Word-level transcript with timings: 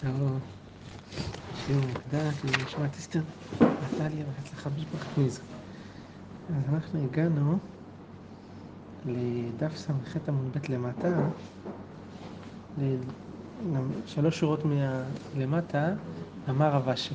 טוב, 0.00 0.38
שיעור 1.66 1.84
מוקדש, 1.86 2.34
נשמת 2.44 2.96
אסתר, 2.96 3.20
נטליה 3.60 4.24
והצלחה 4.26 4.70
במשפחת 4.70 5.18
מזר. 5.18 5.42
אז 6.48 6.74
אנחנו 6.74 7.04
הגענו 7.04 7.58
לדף 9.06 9.76
ס"ח 9.76 10.16
עמוד 10.28 10.56
ב' 10.56 10.72
למטה, 10.72 11.28
שלוש 14.06 14.38
שורות 14.38 14.60
מלמטה, 15.34 15.92
אמר 16.48 16.72
רב 16.72 16.88
אשי. 16.88 17.14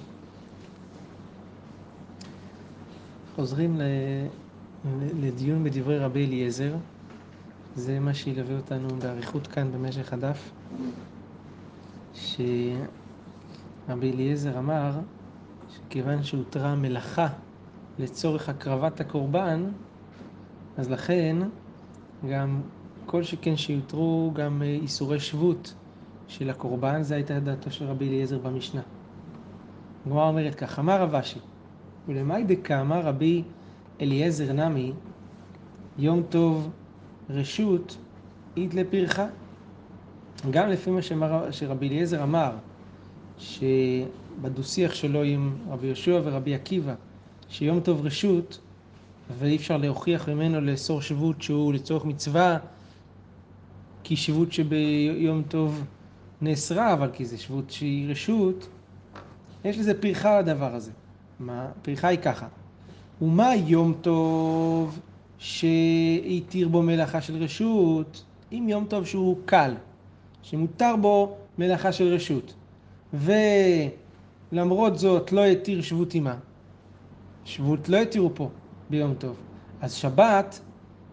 חוזרים 3.36 3.82
לדיון 5.20 5.64
בדברי 5.64 6.00
רבי 6.00 6.26
אליעזר, 6.26 6.76
זה 7.76 8.00
מה 8.00 8.14
שילווה 8.14 8.56
אותנו 8.56 8.88
באריכות 9.02 9.48
כאן 9.48 9.72
במשך 9.72 10.14
הדף. 10.14 10.52
שרבי 12.16 14.12
אליעזר 14.12 14.60
אמר 14.60 14.92
שכיוון 15.70 16.24
שהותרה 16.24 16.76
מלאכה 16.76 17.28
לצורך 18.00 18.50
הקרבת 18.50 19.00
הקורבן, 19.00 19.66
אז 20.78 20.92
לכן 20.92 21.38
גם 22.30 22.62
כל 23.06 23.24
שכן 23.24 23.58
שיותרו 23.58 24.32
גם 24.36 24.62
איסורי 24.62 25.20
שבות 25.20 25.74
של 26.28 26.50
הקורבן, 26.50 27.04
זו 27.04 27.16
הייתה 27.16 27.40
דעתו 27.40 27.72
של 27.72 27.86
רבי 27.86 28.08
אליעזר 28.08 28.40
במשנה. 28.40 28.82
הגמרא 30.06 30.28
אומרת 30.28 30.56
כך, 30.56 30.80
אמר 30.80 31.02
רב 31.02 31.16
אשי, 31.16 31.40
ולמאי 32.08 32.44
דקאמר 32.44 33.02
רבי 33.02 33.44
אליעזר 34.02 34.54
נמי, 34.54 34.94
יום 35.98 36.24
טוב 36.30 36.70
רשות 37.30 37.98
אית 38.58 38.74
לפרחה. 38.74 39.26
גם 40.50 40.70
לפי 40.70 40.92
מה 40.92 41.02
שרבי 41.52 41.88
אליעזר 41.88 42.24
אמר, 42.24 42.52
שבדו-שיח 43.38 44.94
שלו 44.94 45.24
עם 45.24 45.56
רבי 45.70 45.88
יהושע 45.88 46.22
ורבי 46.24 46.56
עקיבא, 46.56 46.94
שיום 47.50 47.80
טוב 47.80 48.06
רשות, 48.06 48.60
ואי 49.40 49.56
אפשר 49.56 49.78
להוכיח 49.78 50.30
ממנו 50.30 50.62
לאסור 50.62 51.02
שבות 51.02 51.42
שהוא 51.42 51.74
לצורך 51.74 52.06
מצווה, 52.06 52.58
כי 54.04 54.16
שבות 54.16 54.52
שביום 54.52 55.44
טוב 55.48 55.84
נאסרה, 56.42 56.94
אבל 56.94 57.10
כי 57.14 57.26
זה 57.26 57.38
שבות 57.38 57.72
שהיא 57.72 58.12
רשות, 58.12 58.68
יש 59.66 59.78
לזה 59.78 60.02
פריחה 60.02 60.40
לדבר 60.40 60.76
הזה. 60.76 60.92
מה? 61.40 61.68
פריחה 61.82 62.08
היא 62.08 62.20
ככה. 62.20 62.48
ומה 63.22 63.56
יום 63.56 63.94
טוב 64.02 65.00
שהתיר 65.38 66.68
בו 66.68 66.82
מלאכה 66.82 67.22
של 67.22 67.44
רשות? 67.44 68.24
אם 68.52 68.66
יום 68.70 68.86
טוב 68.86 69.06
שהוא 69.06 69.38
קל, 69.46 69.74
שמותר 70.46 70.96
בו 71.02 71.38
מלאכה 71.58 71.92
של 71.92 72.14
רשות, 72.14 72.54
ולמרות 73.14 74.98
זאת 74.98 75.32
לא 75.32 75.46
התיר 75.46 75.82
שבות 75.82 76.14
עימה, 76.14 76.36
שבות 77.46 77.90
לא 77.90 77.98
התירו 77.98 78.32
פה 78.36 78.50
ביום 78.90 79.14
טוב, 79.14 79.36
אז 79.82 79.94
שבת, 79.94 80.60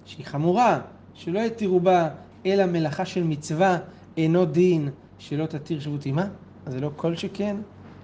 שהיא 0.04 0.26
חמורה, 0.26 0.80
שלא 1.14 1.40
התירו 1.40 1.80
בה 1.80 2.08
אלא 2.46 2.66
מלאכה 2.66 3.04
של 3.04 3.24
מצווה, 3.24 3.78
אינו 4.16 4.44
דין 4.44 4.88
שלא 5.18 5.46
תתיר 5.46 5.80
שבות 5.80 6.04
עימה, 6.04 6.26
אז 6.66 6.72
זה 6.72 6.80
לא 6.80 6.90
כל 6.96 7.16
שכן, 7.16 7.56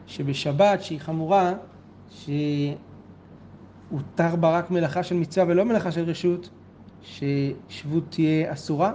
שבשבת 0.07 0.83
שהיא 0.83 1.01
חמורה, 1.01 1.55
שהותר 2.11 2.37
בה 4.41 4.59
רק 4.59 4.71
מלאכה 4.71 5.03
של 5.03 5.15
מצווה 5.15 5.47
ולא 5.49 5.65
מלאכה 5.65 5.93
של 5.93 6.05
רשות, 6.05 6.51
ששבות 7.03 8.05
תהיה 8.09 8.53
אסורה, 8.53 8.95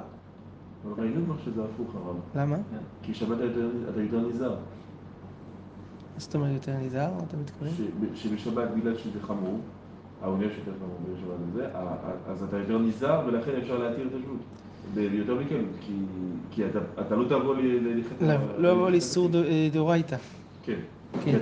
אבל 0.83 1.03
ראינו 1.03 1.25
כבר 1.25 1.35
שזה 1.45 1.61
הפוך 1.63 1.95
הרב. 1.95 2.15
למה? 2.35 2.55
כי 3.01 3.13
שבת 3.13 3.37
אתה 3.89 4.01
יותר 4.01 4.27
נזהר. 4.27 4.49
מה 4.49 6.19
זאת 6.19 6.35
אומרת 6.35 6.53
יותר 6.53 6.77
נזהר? 6.77 7.13
מה 7.13 7.19
אתה 7.27 7.37
מתכוון? 7.37 7.69
שבשבת 8.15 8.69
בגלל 8.77 8.97
שזה 8.97 9.19
חמור, 9.21 9.59
העונש 10.21 10.51
יותר 10.57 10.71
חמור 10.79 10.97
בשבת 11.13 11.37
הזה, 11.51 11.67
אז 12.27 12.43
אתה 12.43 12.57
יותר 12.57 12.77
נזהר 12.79 13.23
ולכן 13.27 13.51
אפשר 13.61 13.77
להתיר 13.77 14.07
את 14.07 14.13
השבות. 14.13 14.37
ביותר 14.93 15.35
מקלות, 15.35 15.65
כי 16.51 16.63
אתה 16.99 17.15
לא 17.15 17.23
תבוא 17.25 17.55
להתחתן. 17.59 18.25
לא, 18.27 18.33
לא 18.57 18.67
יבוא 18.67 18.89
לאיסור 18.89 19.29
דאורייתא. 19.73 20.17
כן. 20.63 20.79
כי 21.23 21.35
אז 21.35 21.41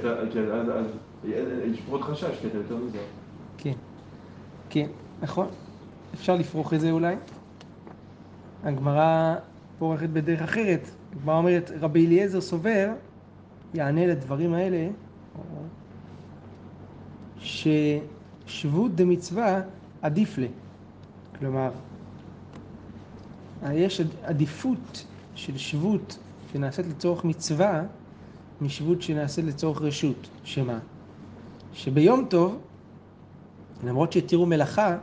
יש 1.72 1.82
פחות 1.82 2.02
חשש, 2.02 2.40
כי 2.42 2.48
אתה 2.48 2.58
יותר 2.58 2.78
נזהר. 2.78 3.02
כן, 3.58 3.74
כן, 4.70 4.88
נכון. 5.22 5.48
אפשר 6.14 6.36
לפרוח 6.36 6.74
את 6.74 6.80
זה 6.82 6.92
אולי. 6.92 7.16
הגמרא 8.64 9.36
פורחת 9.80 10.10
בדרך 10.10 10.42
אחרת. 10.42 10.90
הגמרא 11.16 11.38
אומרת, 11.38 11.72
רבי 11.80 12.06
אליעזר 12.06 12.42
סובר, 12.42 12.90
יענה 13.74 14.08
לדברים 14.08 14.54
האלה, 14.54 14.88
ששבות 17.40 18.96
דמצווה 18.96 19.62
עדיף 20.02 20.38
לה. 20.38 20.48
כלומר, 21.40 21.72
יש 23.72 24.02
עדיפות 24.24 25.06
של 25.36 25.58
שבות 25.58 26.18
שנעשית 26.54 26.86
לצורך 26.86 27.26
מצווה 27.26 27.84
משבות 28.62 29.02
שנעשית 29.02 29.46
לצורך 29.46 29.82
רשות. 29.82 30.30
שמה? 30.44 30.80
שביום 31.74 32.26
טוב, 32.30 32.60
למרות 33.84 34.12
שהתירו 34.12 34.46
מלאכה 34.46 34.98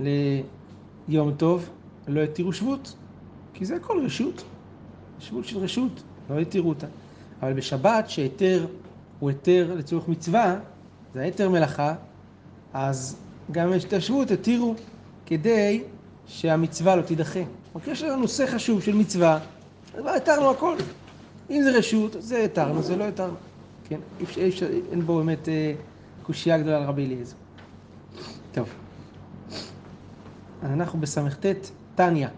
ליום 0.00 1.34
טוב, 1.36 1.70
לא 2.10 2.20
התירו 2.20 2.52
שבות, 2.52 2.94
כי 3.54 3.64
זה 3.64 3.76
הכל 3.76 4.00
רשות, 4.04 4.44
שבות 5.18 5.44
של 5.44 5.58
רשות, 5.58 6.02
לא 6.30 6.38
התירו 6.38 6.68
אותה. 6.68 6.86
אבל 7.42 7.52
בשבת 7.52 8.10
שהיתר 8.10 8.66
הוא 9.18 9.30
היתר 9.30 9.74
לצורך 9.76 10.08
מצווה, 10.08 10.58
זה 11.14 11.20
היתר 11.20 11.48
מלאכה, 11.48 11.94
אז 12.72 13.16
גם 13.50 13.72
את 13.74 13.92
השבות 13.92 14.30
התירו 14.30 14.74
כדי 15.26 15.82
שהמצווה 16.26 16.96
לא 16.96 17.02
תידחה. 17.02 17.40
רק 17.76 17.88
יש 17.88 18.02
לנו 18.02 18.16
נושא 18.16 18.46
חשוב 18.46 18.82
של 18.82 18.94
מצווה, 18.94 19.38
אז 19.94 20.04
התרנו 20.16 20.50
הכל. 20.50 20.76
אם 21.50 21.62
זה 21.62 21.78
רשות, 21.78 22.16
זה 22.18 22.44
התרנו, 22.44 22.82
זה 22.82 22.96
לא 22.96 23.04
התרנו. 23.04 23.36
כן, 23.88 24.00
אפשר, 24.22 24.48
אפשר, 24.48 24.66
אין 24.90 25.02
בו 25.06 25.16
באמת 25.16 25.48
אה, 25.48 25.74
קושייה 26.22 26.58
גדולה 26.58 26.76
על 26.76 26.84
רבי 26.84 27.06
אליעזר. 27.06 27.36
טוב, 28.52 28.68
אנחנו 30.62 31.00
בס"ט 31.00 31.46
טניה, 31.94 32.28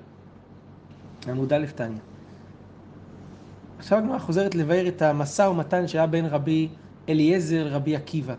עמוד 1.28 1.52
א' 1.52 1.66
טניה. 1.74 1.98
עכשיו 3.78 3.98
הגמרא 3.98 4.18
חוזרת 4.18 4.54
לבאר 4.54 4.88
את 4.88 5.02
המשא 5.02 5.42
ומתן 5.42 5.88
שהיה 5.88 6.06
בין 6.06 6.26
רבי 6.26 6.68
אליעזר 7.08 7.64
לרבי 7.64 7.96
עקיבא. 7.96 8.34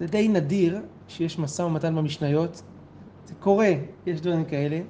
זה 0.00 0.06
די 0.06 0.28
נדיר 0.28 0.80
שיש 1.08 1.38
משא 1.38 1.62
ומתן 1.62 1.94
במשניות, 1.94 2.62
זה 3.26 3.34
קורה, 3.40 3.70
יש 4.06 4.20
דברים 4.20 4.44
כאלה, 4.44 4.80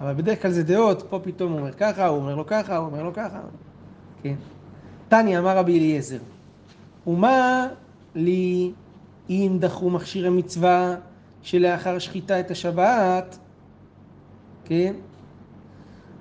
אבל 0.00 0.14
בדרך 0.14 0.42
כלל 0.42 0.50
זה 0.50 0.62
דעות, 0.62 1.02
פה 1.10 1.20
פתאום 1.22 1.52
הוא 1.52 1.60
אומר 1.60 1.72
ככה, 1.72 2.06
הוא 2.06 2.16
אומר 2.16 2.34
לו 2.34 2.46
ככה, 2.46 2.76
הוא 2.76 2.86
אומר 2.86 3.02
לו 3.02 3.12
ככה, 3.14 3.40
כן. 4.22 4.34
טניה 5.08 5.38
אמר 5.38 5.56
רבי 5.56 5.78
אליעזר, 5.78 6.18
ומה 7.06 7.66
לי 8.14 8.72
אם 9.30 9.56
דחו 9.60 9.90
מכשירי 9.90 10.30
מצווה 10.30 10.94
שלאחר 11.42 11.98
שחיטה 11.98 12.40
את 12.40 12.50
השבת, 12.50 13.38
כן? 14.68 14.94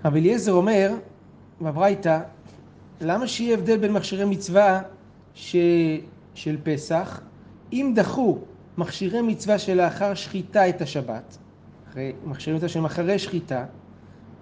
רבי 0.06 0.20
אליעזר 0.20 0.52
אומר, 0.52 0.92
בברייתא, 1.62 2.20
למה 3.02 3.28
שיהיה 3.28 3.54
הבדל 3.54 3.78
בין 3.78 3.94
מכשירי 3.94 4.26
מצווה 4.26 4.82
ש... 5.34 5.56
של 6.34 6.58
פסח, 6.64 7.22
אם 7.74 7.92
דחו 7.96 8.38
מכשירי 8.78 9.22
מצווה 9.22 9.60
שלאחר 9.60 10.14
שחיטה 10.14 10.70
את 10.70 10.82
השבת, 10.82 11.38
מכשירי 12.26 12.56
מצווה 12.56 12.70
שהם 12.70 12.86
אחרי 12.86 13.20
שחיטה, 13.20 13.66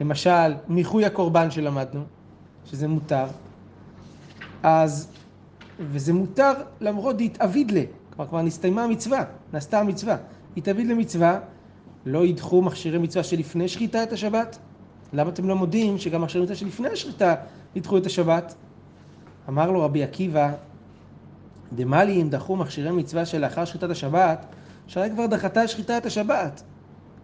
למשל 0.01 0.53
מיחוי 0.67 1.05
הקורבן 1.05 1.51
שלמדנו, 1.51 2.03
שזה 2.65 2.87
מותר, 2.87 3.25
אז, 4.63 5.07
וזה 5.79 6.13
מותר 6.13 6.51
למרות 6.81 7.17
דהתאביד 7.17 7.71
לה, 7.71 7.81
כלומר 8.15 8.29
כבר 8.29 8.41
נסתיימה 8.41 8.83
המצווה, 8.83 9.23
נעשתה 9.53 9.79
המצווה, 9.79 10.17
התאביד 10.57 10.87
למצווה, 10.87 11.39
לא 12.05 12.25
ידחו 12.25 12.61
מכשירי 12.61 12.97
מצווה 12.97 13.23
שלפני 13.23 13.67
שחיטה 13.67 14.03
את 14.03 14.13
השבת? 14.13 14.57
למה 15.13 15.29
אתם 15.29 15.47
לא 15.47 15.55
מודים 15.55 15.97
שגם 15.97 16.21
מכשירי 16.21 16.43
מצווה 16.43 16.57
שלפני 16.57 16.87
השחיטה 16.87 17.35
ידחו 17.75 17.97
את 17.97 18.05
השבת? 18.05 18.55
אמר 19.49 19.71
לו 19.71 19.81
רבי 19.81 20.03
עקיבא, 20.03 20.51
דמה 21.73 22.03
לי 22.03 22.21
אם 22.21 22.29
דחו 22.29 22.55
מכשירי 22.55 22.91
מצווה 22.91 23.25
שלאחר 23.25 23.65
שחיטת 23.65 23.89
השבת, 23.89 24.45
שהרי 24.87 25.09
כבר 25.09 25.25
דחתה 25.25 25.67
שחיטה 25.67 25.97
את 25.97 26.05
השבת. 26.05 26.63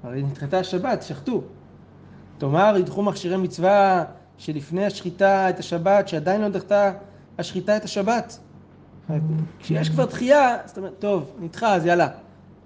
הרי 0.04 0.24
נדחתה 0.24 0.60
השבת, 0.60 1.04
שחטו. 1.04 1.42
תאמר, 2.38 2.76
ידחו 2.80 3.04
מכשירי 3.04 3.38
מצווה 3.38 4.04
שלפני 4.38 4.86
השחיטה 4.86 5.50
את 5.50 5.60
השבת, 5.60 6.08
שעדיין 6.08 6.42
לא 6.42 6.50
דחתה 6.50 6.92
השחיטה 7.38 7.78
את 7.78 7.84
השבת. 7.84 8.40
כשיש 9.60 9.90
כבר 9.90 10.06
דחייה, 10.06 10.58
זאת 10.66 10.78
אומרת, 10.78 10.94
טוב, 11.00 11.32
נדחה, 11.40 11.76
אז 11.76 11.86
יאללה. 11.86 12.08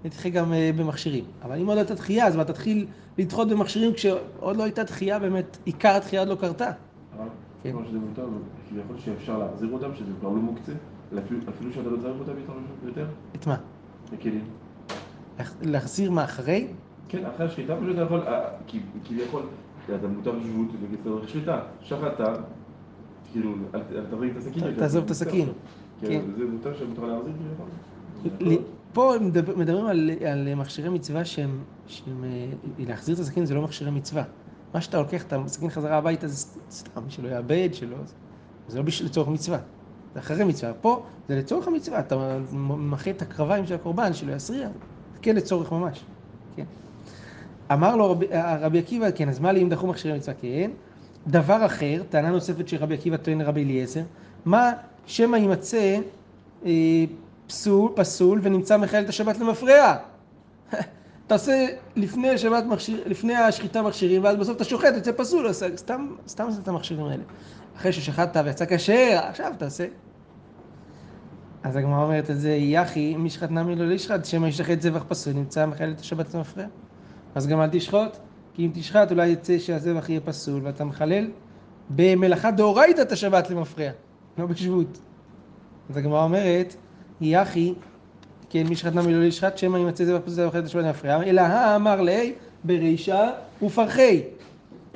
נדחה 0.04 0.28
גם 0.28 0.44
במכשירים. 0.76 1.24
אבל 1.42 1.58
אם 1.60 1.66
עוד 1.66 1.74
לא 1.74 1.80
הייתה 1.80 1.94
דחייה, 1.94 2.26
אז 2.26 2.32
כבר 2.34 2.44
תתחיל 2.44 2.86
לדחות 3.18 3.48
במכשירים 3.48 3.92
כשעוד 3.94 4.56
לא 4.56 4.62
הייתה 4.62 4.82
דחייה 4.84 5.18
באמת, 5.18 5.58
עיקר 5.64 5.88
הדחייה 5.88 6.22
עוד 6.22 6.28
לא 6.28 6.34
קרתה. 6.34 6.70
כן. 7.62 7.72
כלומר 7.72 7.88
שזה 7.88 7.98
מותר, 7.98 8.26
כביכול 8.70 8.96
שאפשר 8.98 9.38
להחזיר 9.38 9.68
אותם, 9.72 9.94
שזה 9.94 10.10
כבר 10.20 10.28
לא 10.28 10.34
מוקצה, 10.36 10.72
אפילו, 11.24 11.40
אפילו 11.48 11.72
שאתה 11.72 11.88
לא 11.90 11.96
צריך 11.96 12.14
אותם 12.20 12.32
יותר, 12.86 13.06
את 13.36 13.46
מה? 13.46 13.56
הכלים. 14.12 14.44
להח- 15.38 15.54
להחזיר 15.62 16.10
מה 16.10 16.24
אחרי? 16.24 16.66
כן, 17.08 17.24
אחרי 17.34 17.46
השחיטה 17.46 17.76
פשוט 17.76 17.94
אתה 17.94 18.00
יכול, 18.02 18.20
אה, 18.20 18.42
כביכול, 19.04 19.42
אתה 19.98 20.08
מותר 20.08 20.32
שבות 20.42 20.66
לצורך 20.92 21.28
שחיטה, 21.28 21.60
שחטת, 21.82 22.38
כאילו, 23.32 23.52
אל 23.74 23.80
תביא 24.10 24.30
את 24.30 24.36
הסכין. 24.36 24.74
תעזוב 24.76 25.04
את 25.04 25.10
הסכין. 25.10 25.48
כן, 26.00 26.06
כן. 26.06 26.20
זה 26.38 26.44
מותר 26.44 26.74
שמותר 26.78 27.04
להחזיר 27.04 27.32
כביכול. 28.28 28.56
פה 28.96 29.14
הם 29.14 29.26
מדבר- 29.26 29.56
מדברים 29.56 29.86
על, 29.86 30.10
על 30.30 30.54
מכשירי 30.54 30.88
מצווה 30.88 31.24
שהם, 31.24 31.58
שהם... 31.86 32.24
אה, 32.24 32.28
להחזיר 32.78 33.14
את 33.14 33.20
הסכין 33.20 33.44
זה 33.46 33.54
לא 33.54 33.62
מכשירי 33.62 33.90
מצווה. 33.90 34.22
מה 34.74 34.80
שאתה 34.80 34.98
לוקח 34.98 35.22
את 35.22 35.32
הסכין 35.32 35.70
חזרה 35.70 35.96
הביתה 35.96 36.28
זה 36.28 36.46
סתם, 36.70 37.00
שלא 37.08 37.28
יאבד, 37.28 37.68
שלא... 37.72 37.96
זה 38.68 38.78
לא 38.78 38.84
בשביל 38.84 39.08
לצורך 39.08 39.28
מצווה. 39.28 39.58
זה 40.14 40.20
אחרי 40.20 40.44
מצווה. 40.44 40.72
פה 40.74 41.02
זה 41.28 41.36
לצורך 41.36 41.68
המצווה. 41.68 42.00
אתה 42.00 42.38
מחה 42.52 43.10
את 43.10 43.22
הקרביים 43.22 43.66
של 43.66 43.74
הקורבן, 43.74 44.12
שלא 44.12 44.32
יסריע. 44.32 44.68
כן 45.22 45.36
לצורך 45.36 45.72
ממש. 45.72 46.04
כן. 46.56 46.64
אמר 47.72 47.96
לו 47.96 48.10
רבי, 48.10 48.26
רבי 48.60 48.78
עקיבא, 48.78 49.10
כן, 49.10 49.28
אז 49.28 49.38
מה 49.38 49.52
לי 49.52 49.62
אם 49.62 49.68
דחו 49.68 49.86
מכשירי 49.86 50.18
מצווה? 50.18 50.34
כן. 50.40 50.70
דבר 51.26 51.66
אחר, 51.66 52.02
טענה 52.08 52.30
נוספת 52.30 52.68
שרבי 52.68 52.94
עקיבא 52.94 53.16
טוען 53.16 53.38
לרבי 53.40 53.64
אליעזר, 53.64 54.02
מה 54.44 54.72
שמא 55.06 55.36
יימצא 55.36 55.98
אה, 56.66 57.04
פסול, 57.46 57.92
פסול 57.94 58.40
ונמצא 58.42 58.76
מחלל 58.76 59.04
את 59.04 59.08
השבת 59.08 59.38
למפרע. 59.38 59.96
אתה 61.26 61.34
עושה 61.34 61.66
לפני 61.96 62.30
מכשיר, 62.68 63.02
לפני 63.06 63.34
השחיטה 63.34 63.82
מכשירים, 63.82 64.24
ואז 64.24 64.36
בסוף 64.36 64.56
אתה 64.56 64.64
שוחט, 64.64 64.94
יוצא 64.94 65.12
פסול, 65.16 65.46
אז 65.46 65.64
סתם, 65.76 66.14
סתם 66.28 66.44
עושה 66.44 66.60
את 66.62 66.68
המכשירים 66.68 67.06
האלה. 67.06 67.22
אחרי 67.76 67.92
ששחטת 67.92 68.42
ויצא 68.44 68.64
כשר, 68.68 69.20
עכשיו 69.28 69.52
תעשה. 69.58 69.86
אז 71.62 71.76
הגמרא 71.76 72.02
אומרת 72.02 72.30
את 72.30 72.40
זה, 72.40 72.50
יחי, 72.50 73.14
אם 73.16 73.26
ישחט 73.26 73.50
נמי 73.50 73.76
לא 73.76 73.92
ישחט, 73.92 74.24
שמא 74.24 74.46
ישחט 74.46 74.80
זבח 74.80 75.04
פסול, 75.08 75.32
נמצא 75.32 75.66
מחלל 75.66 75.90
את 75.90 76.00
השבת 76.00 76.34
למפרע. 76.34 76.64
אז 77.34 77.46
גם 77.46 77.60
אל 77.60 77.68
תשחוט, 77.72 78.16
כי 78.54 78.66
אם 78.66 78.70
תשחט 78.74 79.10
אולי 79.10 79.28
יצא 79.28 79.58
שהזבח 79.58 80.08
יהיה 80.08 80.20
פסול, 80.20 80.60
ואתה 80.64 80.84
מחלל 80.84 81.30
במלאכה 81.90 82.50
דאורייתא 82.50 83.00
את 83.00 83.12
השבת 83.12 83.50
למפרע, 83.50 83.90
לא 84.38 84.46
בשבות. 84.46 84.98
אז 85.90 85.96
הגמרא 85.96 86.24
אומרת, 86.24 86.76
יחי, 87.20 87.74
כן, 88.50 88.66
מי 88.66 88.76
שחט 88.76 88.92
נמי 88.92 89.14
לא 89.14 89.24
ישחט, 89.24 89.58
שמא 89.58 89.78
ימצא 89.78 90.04
זבח 90.04 90.20
פסול 90.24 90.44
ואוכל 90.44 90.58
את 90.58 90.64
השבת 90.64 90.84
למפרע, 90.84 91.22
אלא 91.22 91.40
האמר 91.40 92.00
לי 92.00 92.32
ברישא 92.64 93.30
ופרחי. 93.62 94.22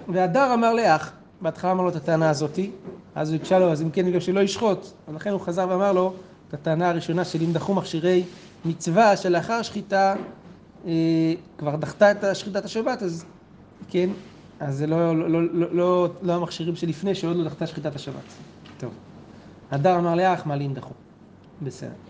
והדר 0.09 0.55
אמר 0.55 0.75
לאח, 0.75 1.13
בהתחלה 1.41 1.73
אמר 1.73 1.83
לו 1.83 1.89
את 1.89 1.97
הטענה 1.97 2.31
הזאתי, 2.31 2.71
אז 3.15 3.31
הוא 3.31 3.37
הקשה 3.37 3.59
לו, 3.59 3.73
אז 3.73 3.83
אם 3.83 3.91
כן 3.91 4.07
בגלל 4.07 4.21
שלא 4.21 4.41
ישחוט. 4.41 4.87
אז 5.09 5.15
לכן 5.15 5.31
הוא 5.31 5.41
חזר 5.41 5.67
ואמר 5.71 5.93
לו 5.93 6.13
את 6.49 6.55
הטענה 6.55 6.91
הראשונה 6.91 7.25
של 7.25 7.43
אם 7.43 7.53
דחו 7.53 7.75
מכשירי 7.75 8.25
מצווה 8.65 9.17
שלאחר 9.17 9.63
שחיטה 9.63 10.15
אה, 10.87 10.93
כבר 11.59 11.77
דחתה 11.77 12.11
את 12.11 12.25
שחיטת 12.37 12.65
השבת, 12.65 13.03
אז 13.03 13.25
כן, 13.89 14.11
אז 14.61 14.77
זה 14.77 14.87
לא, 14.87 15.17
לא, 15.17 15.31
לא, 15.31 15.43
לא, 15.53 15.67
לא, 15.73 16.09
לא 16.23 16.33
המכשירים 16.33 16.77
שלפני 16.77 17.15
שעוד 17.15 17.37
לא 17.37 17.45
דחתה 17.45 17.67
שחיטת 17.67 17.97
השבת. 17.97 18.15
טוב. 18.79 18.91
הדר 19.71 19.99
אמר 19.99 20.15
לאח, 20.15 20.47
מה 20.47 20.57
לי 20.57 20.67
אם 20.67 20.75
דחו. 20.75 20.95
בסדר. 21.63 22.10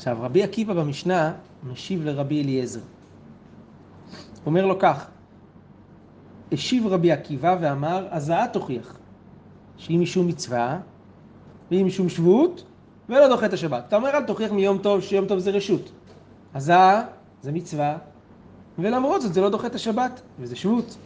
עכשיו, 0.00 0.18
רבי 0.20 0.42
עקיבא 0.42 0.74
במשנה 0.74 1.32
משיב 1.62 2.04
לרבי 2.04 2.42
אליעזר. 2.42 2.80
אומר 4.46 4.66
לו 4.66 4.78
כך, 4.78 5.06
השיב 6.52 6.86
רבי 6.86 7.12
עקיבא 7.12 7.56
ואמר, 7.60 8.08
הזעה 8.10 8.48
תוכיח, 8.48 8.96
שהיא 9.76 9.98
משום 9.98 10.26
מצווה, 10.26 10.80
והיא 11.70 11.84
משום 11.84 12.08
שבות, 12.08 12.64
ולא 13.08 13.28
דוחה 13.28 13.46
את 13.46 13.52
השבת. 13.52 13.84
אתה 13.88 13.96
אומר, 13.96 14.10
אל 14.10 14.24
תוכיח 14.24 14.52
מיום 14.52 14.78
טוב, 14.78 15.00
שיום 15.00 15.26
טוב 15.26 15.38
זה 15.38 15.50
רשות. 15.50 15.92
הזעה 16.54 17.02
זה 17.42 17.52
מצווה, 17.52 17.98
ולמרות 18.78 19.22
זאת 19.22 19.34
זה 19.34 19.40
לא 19.40 19.50
דוחה 19.50 19.66
את 19.66 19.74
השבת, 19.74 20.20
וזה 20.38 20.56
שבות. 20.56 20.96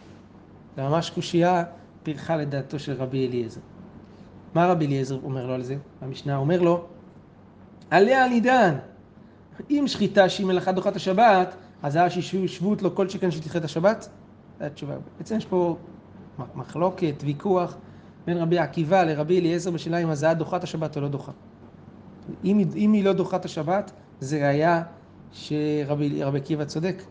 זה 0.75 0.83
ממש 0.83 1.09
קושייה 1.09 1.63
פרחה 2.03 2.35
לדעתו 2.35 2.79
של 2.79 2.93
רבי 2.93 3.27
אליעזר. 3.27 3.61
מה 4.53 4.67
רבי 4.67 4.85
אליעזר 4.85 5.19
אומר 5.23 5.47
לו 5.47 5.53
על 5.53 5.63
זה? 5.63 5.77
המשנה 6.01 6.37
אומר 6.37 6.61
לו, 6.61 6.85
עליה 7.89 8.27
נידן. 8.27 8.75
אם 9.69 9.83
שחיטה 9.87 10.29
שהיא 10.29 10.47
מלאכה 10.47 10.71
דוחה 10.71 10.89
את 10.89 10.95
השבת, 10.95 11.55
אז 11.83 11.95
היה 11.95 12.09
ששבות 12.09 12.81
לו 12.81 12.95
כל 12.95 13.09
שכן 13.09 13.31
שתדחה 13.31 13.59
את 13.59 13.63
השבת? 13.63 14.09
זו 14.59 14.65
התשובה. 14.65 14.93
בעצם 15.17 15.35
יש 15.35 15.45
פה 15.45 15.77
מחלוקת, 16.55 17.15
ויכוח 17.23 17.77
בין 18.25 18.37
רבי 18.37 18.59
עקיבא 18.59 19.03
לרבי 19.03 19.39
אליעזר 19.39 19.71
בשאלה 19.71 19.97
אם 19.97 20.09
הזעה 20.09 20.33
דוחה 20.33 20.57
את 20.57 20.63
השבת 20.63 20.95
או 20.95 21.01
לא 21.01 21.07
דוחה. 21.07 21.31
אם, 22.43 22.63
אם 22.75 22.93
היא 22.93 23.03
לא 23.03 23.13
דוחה 23.13 23.37
את 23.37 23.45
השבת, 23.45 23.91
זה 24.19 24.47
ראיה 24.47 24.83
שרבי 25.31 26.23
רבי 26.23 26.37
עקיבא 26.37 26.65
צודק. 26.65 27.03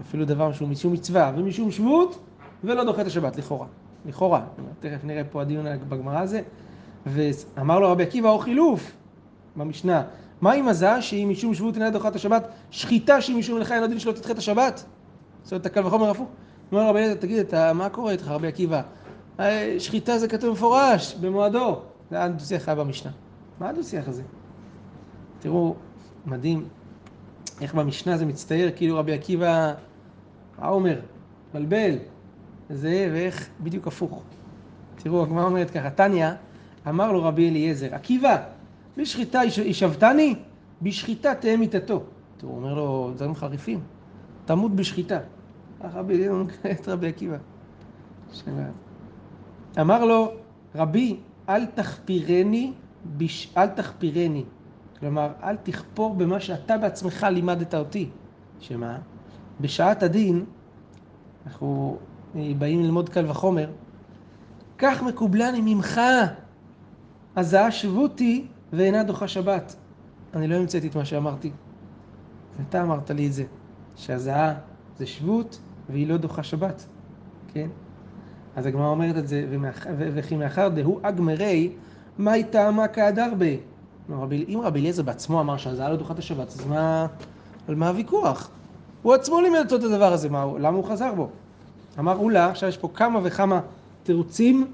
אפילו 0.00 0.24
דבר 0.24 0.52
שהוא 0.52 0.68
משום 0.68 0.92
מצווה 0.92 1.32
ומשום 1.36 1.70
שבות, 1.70 2.20
ולא 2.64 2.84
דוחה 2.84 3.02
את 3.02 3.06
השבת, 3.06 3.36
לכאורה. 3.36 3.66
לכאורה. 4.06 4.44
תכף 4.80 5.04
נראה 5.04 5.24
פה 5.24 5.42
הדיון 5.42 5.66
בגמרא 5.88 6.18
הזה. 6.18 6.40
ואמר 7.06 7.78
לו 7.78 7.90
רבי 7.90 8.02
עקיבא, 8.02 8.28
או 8.28 8.38
חילוף, 8.38 8.92
במשנה. 9.56 10.02
מה 10.40 10.52
עם 10.52 10.68
הזעה 10.68 11.02
שהיא 11.02 11.26
משום 11.26 11.54
שבות 11.54 11.74
אינה 11.74 11.90
דוחה 11.90 12.08
את 12.08 12.14
השבת? 12.14 12.48
שחיטה 12.70 13.20
שהיא 13.20 13.36
משום 13.36 13.56
מלאכה 13.56 13.74
אין 13.74 13.86
דין 13.86 13.98
שלא 13.98 14.12
תדחה 14.12 14.32
את 14.32 14.38
השבת? 14.38 14.84
זאת 15.42 15.52
אומרת, 15.52 15.66
הקל 15.66 15.86
וחומר 15.86 16.10
הפוך. 16.10 16.28
אומר 16.72 16.88
רבי 16.88 16.98
אליעזר, 16.98 17.20
תגיד, 17.20 17.38
אתה, 17.38 17.72
מה 17.72 17.88
קורה 17.88 18.12
איתך, 18.12 18.28
רבי 18.28 18.46
עקיבא? 18.46 18.82
אה, 19.40 19.76
שחיטה 19.78 20.18
זה 20.18 20.28
כתוב 20.28 20.52
מפורש, 20.52 21.14
במועדו. 21.14 21.80
זה 22.10 22.16
היה 22.16 22.24
הדו-שיח 22.24 22.68
היה 22.68 22.74
במשנה. 22.74 23.12
מה 23.60 23.68
הדו-שיח 23.68 24.08
הזה? 24.08 24.22
תראו, 25.38 25.74
מדהים, 26.26 26.68
איך 27.60 27.74
במשנה 27.74 28.16
זה 28.16 28.26
מצטייר, 28.26 28.72
כאילו 28.76 28.98
רבי 28.98 29.12
עקיבא, 29.12 29.74
מה 30.58 30.68
אומר? 30.68 31.00
בלבל. 31.54 31.98
זה, 32.70 33.10
ואיך 33.12 33.48
בדיוק 33.60 33.86
הפוך. 33.86 34.22
תראו, 34.96 35.22
הגמרא 35.22 35.44
אומרת 35.44 35.70
ככה, 35.70 35.90
תניא, 35.90 36.28
אמר 36.88 37.12
לו 37.12 37.22
רבי 37.22 37.50
אליעזר, 37.50 37.94
עקיבא, 37.94 38.42
בשחיטה 38.96 39.40
ישבתני, 39.64 40.34
בשחיטה 40.82 41.34
תהא 41.34 41.56
מיתתו. 41.56 42.02
הוא 42.42 42.56
אומר 42.56 42.74
לו, 42.74 43.10
דברים 43.16 43.34
חריפים, 43.34 43.80
תמות 44.44 44.76
בשחיטה. 44.76 45.18
ככה 45.82 45.98
רבי 45.98 46.14
אליעזר 46.14 46.42
מקרא 46.42 46.70
את 46.80 46.88
רבי 46.88 47.08
עקיבא. 47.08 47.36
אמר 49.80 50.04
לו, 50.04 50.32
רבי, 50.74 51.16
אל 51.48 51.66
תחפירני, 51.66 52.72
בש... 53.16 53.52
אל 53.56 53.66
תחפירני. 53.66 54.44
כלומר, 55.00 55.32
אל 55.42 55.56
תכפור 55.56 56.14
במה 56.14 56.40
שאתה 56.40 56.78
בעצמך 56.78 57.26
לימדת 57.30 57.74
אותי. 57.74 58.08
שמה? 58.60 58.98
בשעת 59.60 60.02
הדין, 60.02 60.44
אנחנו 61.46 61.98
אה, 62.36 62.52
באים 62.58 62.82
ללמוד 62.82 63.08
קל 63.08 63.30
וחומר, 63.30 63.70
כך 64.78 65.02
מקובלני 65.02 65.60
ממך, 65.74 66.00
הזעה 67.36 67.70
שבותי 67.70 68.46
ואינה 68.76 69.02
דוחה 69.02 69.28
שבת. 69.28 69.76
אני 70.34 70.48
לא 70.48 70.56
המצאתי 70.56 70.88
את 70.88 70.96
מה 70.96 71.04
שאמרתי. 71.04 71.50
אתה 72.68 72.82
אמרת 72.82 73.10
לי 73.10 73.26
את 73.26 73.32
זה, 73.32 73.44
שהזעה 73.96 74.54
זה 74.98 75.06
שבות 75.06 75.58
והיא 75.90 76.08
לא 76.08 76.16
דוחה 76.16 76.42
שבת, 76.42 76.86
כן? 77.52 77.68
אז 78.56 78.66
הגמרא 78.66 78.88
אומרת 78.88 79.16
את 79.16 79.28
זה, 79.28 79.46
וכי 79.98 80.36
מאחר 80.36 80.68
דהוא 80.68 81.00
אגמרי, 81.02 81.72
מאי 82.18 82.44
טעמה 82.44 82.88
כהדר 82.88 83.32
בי? 83.38 83.58
אם 84.48 84.60
רבי 84.62 84.80
אליעזר 84.80 85.02
בעצמו 85.02 85.40
אמר 85.40 85.56
שהזעה 85.56 85.88
לא 85.90 85.96
דוחה 85.96 86.14
את 86.14 86.18
השבת, 86.18 86.48
אז 86.48 86.66
מה... 86.66 87.06
על 87.68 87.74
מה 87.74 87.88
הוויכוח? 87.88 88.50
הוא 89.02 89.14
עצמו 89.14 89.40
לימד 89.40 89.58
אותו 89.58 89.76
את 89.76 89.82
הדבר 89.82 90.12
הזה, 90.12 90.28
מה... 90.28 90.46
למה 90.58 90.76
הוא 90.76 90.84
חזר 90.84 91.14
בו? 91.14 91.28
אמר 91.98 92.16
אולה, 92.16 92.50
עכשיו 92.50 92.68
יש 92.68 92.78
פה 92.78 92.88
כמה 92.94 93.20
וכמה 93.22 93.60
תירוצים, 94.02 94.66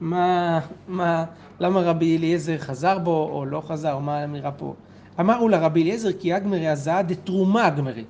מה, 0.00 0.60
מה, 0.88 1.24
למה 1.60 1.80
רבי 1.80 2.16
אליעזר 2.16 2.58
חזר 2.58 2.98
בו 2.98 3.28
או 3.32 3.44
לא 3.46 3.60
חזר, 3.60 3.98
מה 3.98 4.18
האמירה 4.18 4.52
פה. 4.52 4.74
אמר 5.20 5.38
אולה 5.38 5.58
רבי 5.58 5.82
אליעזר 5.82 6.12
כי 6.12 6.36
אגמרי 6.36 6.68
הזעה 6.68 7.02
דתרומה 7.02 7.68
אגמרי. 7.68 8.04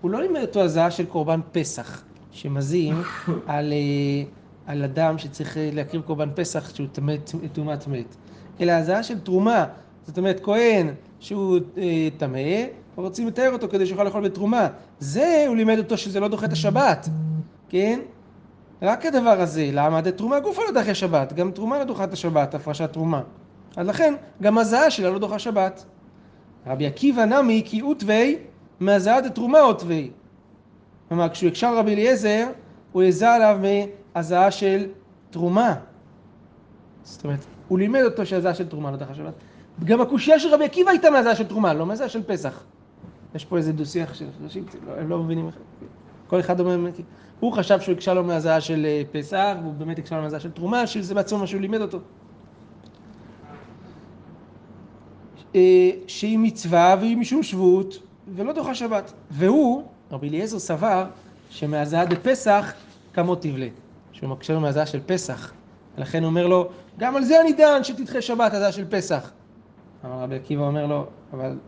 הוא 0.00 0.10
לא 0.10 0.20
לימד 0.20 0.40
אותו 0.40 0.60
הזעה 0.60 0.90
של 0.90 1.06
קורבן 1.06 1.40
פסח, 1.52 2.02
שמזים 2.30 2.94
על, 3.46 3.72
אה, 3.72 4.30
על 4.66 4.84
אדם 4.84 5.18
שצריך 5.18 5.56
אה, 5.56 5.70
להקריב 5.72 6.02
קורבן 6.02 6.28
פסח 6.34 6.74
שהוא 6.74 6.88
טומאת 7.52 7.88
מת, 7.88 8.16
אלא 8.60 8.72
הזעה 8.72 9.02
של 9.02 9.18
תרומה, 9.20 9.64
זאת 10.06 10.18
אומרת 10.18 10.40
כהן 10.42 10.88
שהוא 11.20 11.58
אה, 11.78 12.08
טמא, 12.16 12.38
רוצים 12.96 13.28
לתאר 13.28 13.52
אותו 13.52 13.68
כדי 13.68 13.86
שיוכל 13.86 14.04
לאכול 14.04 14.24
בתרומה. 14.24 14.68
זה 14.98 15.44
הוא 15.48 15.56
לימד 15.56 15.78
אותו 15.78 15.96
שזה 15.96 16.20
לא 16.20 16.28
דוחה 16.28 16.46
את 16.46 16.52
השבת, 16.52 17.08
כן? 17.70 18.00
רק 18.82 19.06
הדבר 19.06 19.40
הזה, 19.40 19.70
למה? 19.72 20.00
דתרומה 20.00 20.40
גופה 20.40 20.62
לא 20.66 20.80
דוחה 20.80 20.94
שבת, 20.94 21.32
גם 21.32 21.50
תרומה 21.50 21.78
לא 21.78 21.84
דוחה 21.84 22.04
את 22.04 22.12
השבת, 22.12 22.54
הפרשת 22.54 22.92
תרומה. 22.92 23.22
אז 23.76 23.86
לכן, 23.86 24.14
גם 24.42 24.58
הזעה 24.58 24.90
שלה 24.90 25.10
לא 25.10 25.18
דוחה 25.18 25.38
שבת. 25.38 25.84
רבי 26.66 26.86
עקיבא 26.86 27.24
נמי 27.24 27.62
כי 27.64 27.80
עוטווי 27.80 28.38
מהזעה 28.80 29.20
דתרומה 29.20 29.60
עוטווי. 29.60 30.10
כלומר, 31.08 31.28
כשהוא 31.28 31.48
הקשר 31.48 31.78
רבי 31.78 31.94
אליעזר, 31.94 32.46
הוא 32.92 33.02
הזע 33.02 33.34
עליו 33.34 33.58
מהזעה 34.14 34.50
של 34.50 34.86
תרומה. 35.30 35.74
זאת 37.02 37.24
אומרת, 37.24 37.44
הוא 37.68 37.78
לימד 37.78 38.02
אותו 38.04 38.26
שהזעה 38.26 38.54
של 38.54 38.68
תרומה 38.68 38.90
לא 38.90 38.96
דחה 38.96 39.14
שבת. 39.14 39.34
גם 39.84 40.00
הקושייה 40.00 40.38
של 40.38 40.48
רבי 40.48 40.64
עקיבא 40.64 40.90
הייתה 40.90 41.10
מהזעה 41.10 41.36
של 41.36 41.46
תרומה, 41.46 41.74
לא 41.74 41.86
מהזעה 41.86 42.08
של 42.08 42.22
פסח. 42.22 42.62
יש 43.34 43.44
פה 43.44 43.56
איזה 43.56 43.72
דו-שיח 43.72 44.14
של 44.14 44.26
אנשים, 44.42 44.64
לא, 44.86 44.92
הם 44.92 45.08
לא 45.08 45.18
מבינים 45.18 45.46
איך... 45.46 45.56
כל 46.28 46.40
אחד 46.40 46.60
אומר, 46.60 46.90
הוא 47.40 47.52
חשב 47.52 47.80
שהוא 47.80 47.92
הקשה 47.92 48.14
לו 48.14 48.24
מהזעה 48.24 48.60
של 48.60 48.86
אה, 48.86 49.02
פסח, 49.12 49.56
והוא 49.62 49.74
באמת 49.74 49.98
הקשה 49.98 50.16
לו 50.16 50.22
מהזעה 50.22 50.40
של 50.40 50.50
תרומה, 50.50 50.86
שזה 50.86 51.14
בעצמו 51.14 51.38
מה 51.38 51.46
שהוא 51.46 51.60
לימד 51.60 51.80
אותו. 51.80 51.98
אה, 55.54 55.90
שהיא 56.06 56.38
מצווה 56.38 56.96
והיא 57.00 57.16
משום 57.16 57.42
שבות, 57.42 57.98
ולא 58.34 58.52
דוחה 58.52 58.74
שבת. 58.74 59.12
והוא, 59.30 59.82
רבי 60.10 60.28
אליעזר 60.28 60.58
סבר, 60.58 61.06
שמהזעה 61.50 62.04
דפסח 62.04 62.72
כמות 63.12 63.42
תבלה. 63.42 63.68
שהוא 64.12 64.30
מקשה 64.30 64.52
לו 64.52 64.60
מהזעה 64.60 64.86
של 64.86 65.00
פסח. 65.06 65.52
ולכן 65.96 66.22
הוא 66.22 66.26
אומר 66.26 66.46
לו, 66.46 66.68
גם 66.98 67.16
על 67.16 67.24
זה 67.24 67.40
אני 67.40 67.52
דן 67.52 67.84
שתדחה 67.84 68.22
שבת, 68.22 68.54
הזעה 68.54 68.72
של 68.72 68.84
פסח. 68.90 69.30
אמר 70.04 70.22
רבי 70.22 70.36
עקיבא 70.36 70.62
אומר 70.62 70.86
לו, 70.86 71.06
אבל, 71.32 71.58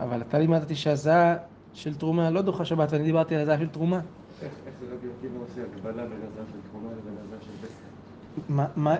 אבל 0.00 0.20
אתה 0.20 0.38
לימדת 0.38 0.62
אותי 0.62 0.74
שהזעה 0.74 1.36
של 1.74 1.94
תרומה 1.94 2.30
לא 2.30 2.42
דוחה 2.42 2.64
שבת, 2.64 2.92
ואני 2.92 3.04
דיברתי 3.04 3.34
על 3.34 3.40
הזעה 3.42 3.58
של 3.58 3.68
תרומה. 3.68 4.00
איך 4.42 4.50
זה 4.80 4.86
רבי 4.94 5.08
עקיבא 5.18 5.34
עושה 5.42 5.60
הקבלה 5.72 6.02
בין 6.06 6.18
הזעה 6.32 6.44
של 6.52 6.58
תרומה 6.70 6.88
לבין 6.92 7.14
הזעה 7.26 7.38
של 7.40 7.66
פסח? 7.66 7.74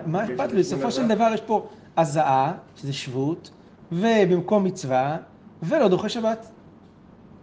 מה- 0.07 0.23
אכפת 0.25 0.51
לי? 0.51 0.59
בסופו 0.59 0.91
של 0.91 1.07
דבר. 1.07 1.27
יש 1.33 1.41
פה 1.41 1.67
הזעה, 1.97 2.53
שזה 2.75 2.93
שבות, 2.93 3.51
ובמקום 3.91 4.63
מצווה, 4.63 5.17
ולא 5.63 5.87
דוחה 5.87 6.09
שבת. 6.09 6.47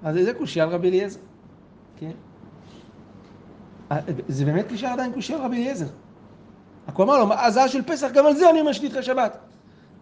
אז 0.04 0.14
זה 0.14 0.34
קושייה 0.34 0.64
על 0.64 0.70
רבי 0.70 0.88
אליעזר. 0.88 1.20
כן. 1.96 2.10
אה, 3.92 3.98
זה 4.28 4.44
באמת 4.44 4.72
נשאר 4.72 4.88
עדיין 4.88 5.12
קושייה 5.12 5.38
על 5.38 5.44
רבי 5.44 5.56
אליעזר. 5.56 5.86
רק 6.88 6.96
הוא 6.96 7.04
אמר 7.04 7.24
לו, 7.24 7.34
הזעה 7.34 7.68
של 7.68 7.82
פסח, 7.82 8.08
גם 8.14 8.26
על 8.26 8.34
זה 8.36 8.50
אני 8.50 8.60
אומר 8.60 8.72
שתדחה 8.72 9.02
שבת. 9.02 9.38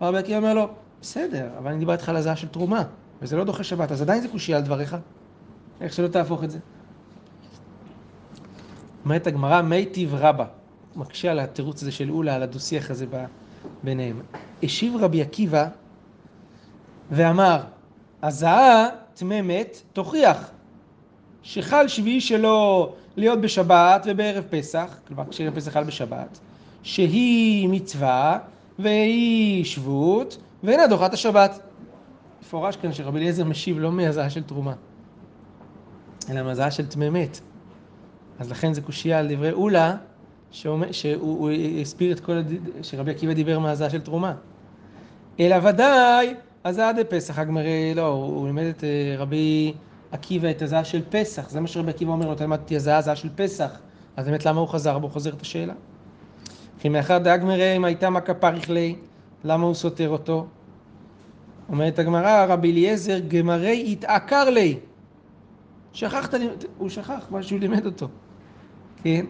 רבי 0.00 0.18
עקיבא 0.18 0.36
אומר 0.36 0.54
לו, 0.54 0.68
בסדר, 1.00 1.48
אבל 1.58 1.70
אני 1.70 1.78
דיברתי 1.78 2.00
איתך 2.00 2.08
על 2.08 2.16
הזעה 2.16 2.36
של 2.36 2.48
תרומה, 2.48 2.82
וזה 3.22 3.36
לא 3.36 3.44
דוחה 3.44 3.64
שבת, 3.64 3.92
אז 3.92 4.02
עדיין 4.02 4.22
זה 4.22 4.28
קושייה 4.28 4.58
על 4.58 4.64
דבריך. 4.64 4.96
איך 5.80 5.92
שלא 5.92 6.08
תהפוך 6.08 6.44
את 6.44 6.50
זה. 6.50 6.58
אומרת 9.04 9.26
הגמרא, 9.26 9.62
מיטיב 9.62 10.14
רבה. 10.14 10.44
מקשה 10.96 11.30
על 11.30 11.38
התירוץ 11.38 11.82
הזה 11.82 11.92
של 11.92 12.10
אולה, 12.10 12.34
על 12.34 12.42
הדו-שיח 12.42 12.90
הזה 12.90 13.06
ביניהם. 13.82 14.20
השיב 14.62 14.96
רבי 14.96 15.22
עקיבא 15.22 15.68
ואמר, 17.10 17.60
הזעה 18.22 18.88
תממת 19.14 19.82
תוכיח 19.92 20.50
שחל 21.42 21.88
שביעי 21.88 22.20
שלו 22.20 22.92
להיות 23.16 23.40
בשבת 23.40 24.06
ובערב 24.06 24.44
פסח, 24.50 24.96
כלומר 25.08 25.24
כשערב 25.30 25.54
פסח 25.54 25.72
חל 25.72 25.84
בשבת, 25.84 26.38
שהיא 26.82 27.68
מצווה 27.68 28.38
והיא 28.78 29.64
שבות 29.64 30.38
ואינה 30.64 30.86
דוחת 30.86 31.14
השבת. 31.14 31.65
מפורש 32.46 32.76
כאן 32.76 32.92
שרבי 32.92 33.18
אליעזר 33.18 33.44
משיב 33.44 33.78
לא 33.78 33.92
מהזעה 33.92 34.30
של 34.30 34.42
תרומה, 34.42 34.72
אלא 36.30 36.42
מהזעה 36.42 36.70
של 36.70 36.86
תממת. 36.86 37.40
אז 38.38 38.50
לכן 38.50 38.72
זה 38.72 38.80
קושייה 38.80 39.18
על 39.18 39.34
דברי 39.34 39.52
אולה, 39.52 39.96
שהוא 40.50 40.84
הוא 41.20 41.50
הסביר 41.80 42.12
את 42.12 42.20
כל, 42.20 42.32
הד... 42.32 42.52
שרבי 42.82 43.10
עקיבא 43.10 43.32
דיבר 43.32 43.58
מהזעה 43.58 43.90
של 43.90 44.00
תרומה. 44.00 44.34
אלא 45.40 45.56
ודאי, 45.68 46.34
הזעה 46.64 46.92
דפסח, 46.92 47.38
הגמרי, 47.38 47.94
לא, 47.94 48.06
הוא 48.06 48.46
לימד 48.46 48.64
את 48.64 48.84
אה, 48.84 49.14
רבי 49.18 49.74
עקיבא 50.12 50.50
את 50.50 50.62
הזעה 50.62 50.84
של 50.84 51.02
פסח, 51.10 51.50
זה 51.50 51.60
מה 51.60 51.66
שרבי 51.66 51.90
עקיבא 51.90 52.12
אומר 52.12 52.26
לו, 52.26 52.32
אתה 52.32 52.44
למד 52.44 52.60
אותי 52.60 52.76
הזעה, 52.76 52.98
הזעה 52.98 53.16
של 53.16 53.28
פסח. 53.36 53.78
אז 54.16 54.26
באמת 54.26 54.46
למה 54.46 54.60
הוא 54.60 54.68
חזר 54.68 54.98
בו? 54.98 55.08
חוזר 55.08 55.30
את 55.30 55.42
השאלה. 55.42 55.74
כי 56.78 56.88
מאחר 56.88 57.18
דאגמרי 57.18 57.76
אם 57.76 57.84
הייתה 57.84 58.10
מכה 58.10 58.34
פריך 58.34 58.70
לי, 58.70 58.96
למה 59.44 59.66
הוא 59.66 59.74
סותר 59.74 60.08
אותו? 60.08 60.46
אומרת 61.68 61.98
הגמרא, 61.98 62.44
רבי 62.48 62.72
אליעזר 62.72 63.18
גמרי 63.18 63.92
התעקר 63.92 64.50
לי. 64.50 64.78
שכחת, 65.92 66.34
הוא 66.78 66.88
שכח 66.88 67.26
מה 67.30 67.42
שהוא 67.42 67.60
לימד 67.60 67.86
אותו. 67.86 68.08
כן? 69.02 69.26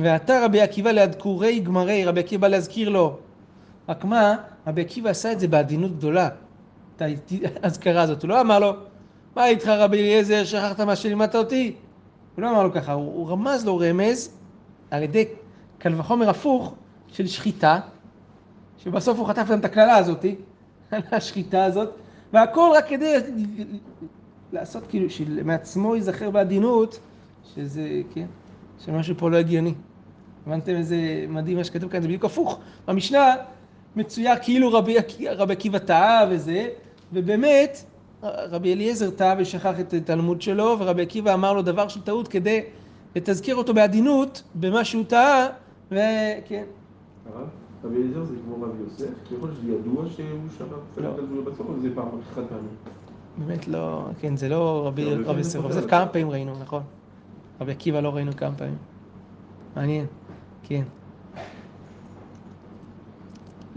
ועתה 0.00 0.44
רבי 0.44 0.60
עקיבא 0.60 0.90
להדקורי 0.90 1.60
גמרי, 1.60 2.04
רבי 2.04 2.20
עקיבא 2.20 2.40
בא 2.42 2.48
להזכיר 2.48 2.88
לו. 2.88 3.18
רק 3.88 4.04
מה, 4.04 4.36
רבי 4.66 4.80
עקיבא 4.80 5.10
עשה 5.10 5.32
את 5.32 5.40
זה 5.40 5.48
בעדינות 5.48 5.96
גדולה. 5.96 6.28
את 6.96 7.02
האזכרה 7.62 8.02
הזאת. 8.02 8.22
הוא 8.22 8.28
לא 8.28 8.40
אמר 8.40 8.58
לו, 8.58 8.72
מה 9.36 9.46
איתך 9.46 9.68
רבי 9.68 10.00
אליעזר, 10.00 10.44
שכחת 10.44 10.80
מה 10.80 10.96
שלימדת 10.96 11.34
אותי? 11.34 11.74
הוא 12.34 12.42
לא 12.42 12.50
אמר 12.50 12.62
לו 12.62 12.72
ככה, 12.72 12.92
הוא, 12.92 13.04
הוא 13.14 13.30
רמז 13.30 13.66
לו 13.66 13.78
רמז 13.78 14.30
על 14.90 15.02
ידי 15.02 15.24
קל 15.78 16.00
וחומר 16.00 16.30
הפוך 16.30 16.74
של 17.08 17.26
שחיטה, 17.26 17.80
שבסוף 18.78 19.18
הוא 19.18 19.26
חטף 19.26 19.46
להם 19.50 19.58
את 19.58 19.64
הקללה 19.64 19.96
הזאת, 19.96 20.24
על 20.90 21.02
השחיטה 21.12 21.64
הזאת, 21.64 21.90
והכל 22.32 22.70
רק 22.76 22.88
כדי 22.88 23.14
לעשות 24.52 24.86
כאילו, 24.88 25.10
שמעצמו 25.10 25.96
ייזכר 25.96 26.30
בעדינות, 26.30 26.98
שזה, 27.54 27.88
כן, 28.14 28.26
שמשהו 28.84 29.14
פה 29.18 29.30
לא 29.30 29.36
הגיוני. 29.36 29.74
הבנתם 30.46 30.74
איזה 30.74 30.96
מדהים 31.28 31.56
מה 31.56 31.64
שכתוב 31.64 31.90
כאן, 31.90 32.02
זה 32.02 32.08
בדיוק 32.08 32.24
הפוך. 32.24 32.60
במשנה 32.86 33.34
מצויר 33.96 34.36
כאילו 34.42 34.72
רבי, 34.72 34.96
רבי 35.28 35.52
עקיבא 35.52 35.78
טעה 35.78 36.24
וזה, 36.30 36.68
ובאמת 37.12 37.84
רבי 38.22 38.72
אליעזר 38.72 39.10
טעה 39.10 39.34
ושכח 39.38 39.80
את 39.80 39.94
התלמוד 39.94 40.42
שלו, 40.42 40.76
ורבי 40.78 41.02
עקיבא 41.02 41.34
אמר 41.34 41.52
לו 41.52 41.62
דבר 41.62 41.88
של 41.88 42.00
טעות 42.00 42.28
כדי 42.28 42.60
לתזכר 43.16 43.54
אותו 43.54 43.74
בעדינות 43.74 44.42
במה 44.54 44.84
שהוא 44.84 45.04
טעה, 45.04 45.46
וכן. 45.90 46.64
רבי 47.84 47.96
אליעזר 47.96 48.24
זה 48.24 48.34
כמו 48.44 48.66
רבי 48.66 48.78
יוסף, 48.82 49.30
להיות 49.30 49.50
שזה 49.56 49.72
ידוע 49.72 50.08
שהוא 50.08 50.26
שמע 50.58 50.66
לא. 50.96 51.14
חלק 51.56 51.68
על 51.68 51.80
זה 51.80 51.88
פעם 51.94 52.08
חד 52.34 52.42
פעמי. 52.48 52.68
באמת 53.38 53.68
לא, 53.68 54.08
כן, 54.20 54.36
זה 54.36 54.48
לא 54.48 54.82
רבי 54.86 55.04
לא, 55.04 55.10
יוסף, 55.10 55.56
רבי. 55.56 55.74
יוסף 55.74 55.90
כמה 55.90 56.06
פעמים 56.06 56.30
ראינו, 56.30 56.58
נכון. 56.60 56.82
רבי 57.60 57.72
עקיבא 57.72 58.00
לא 58.00 58.14
ראינו 58.14 58.32
כמה 58.36 58.54
פעמים. 58.54 58.76
מעניין, 59.76 60.06
כן. 60.62 60.82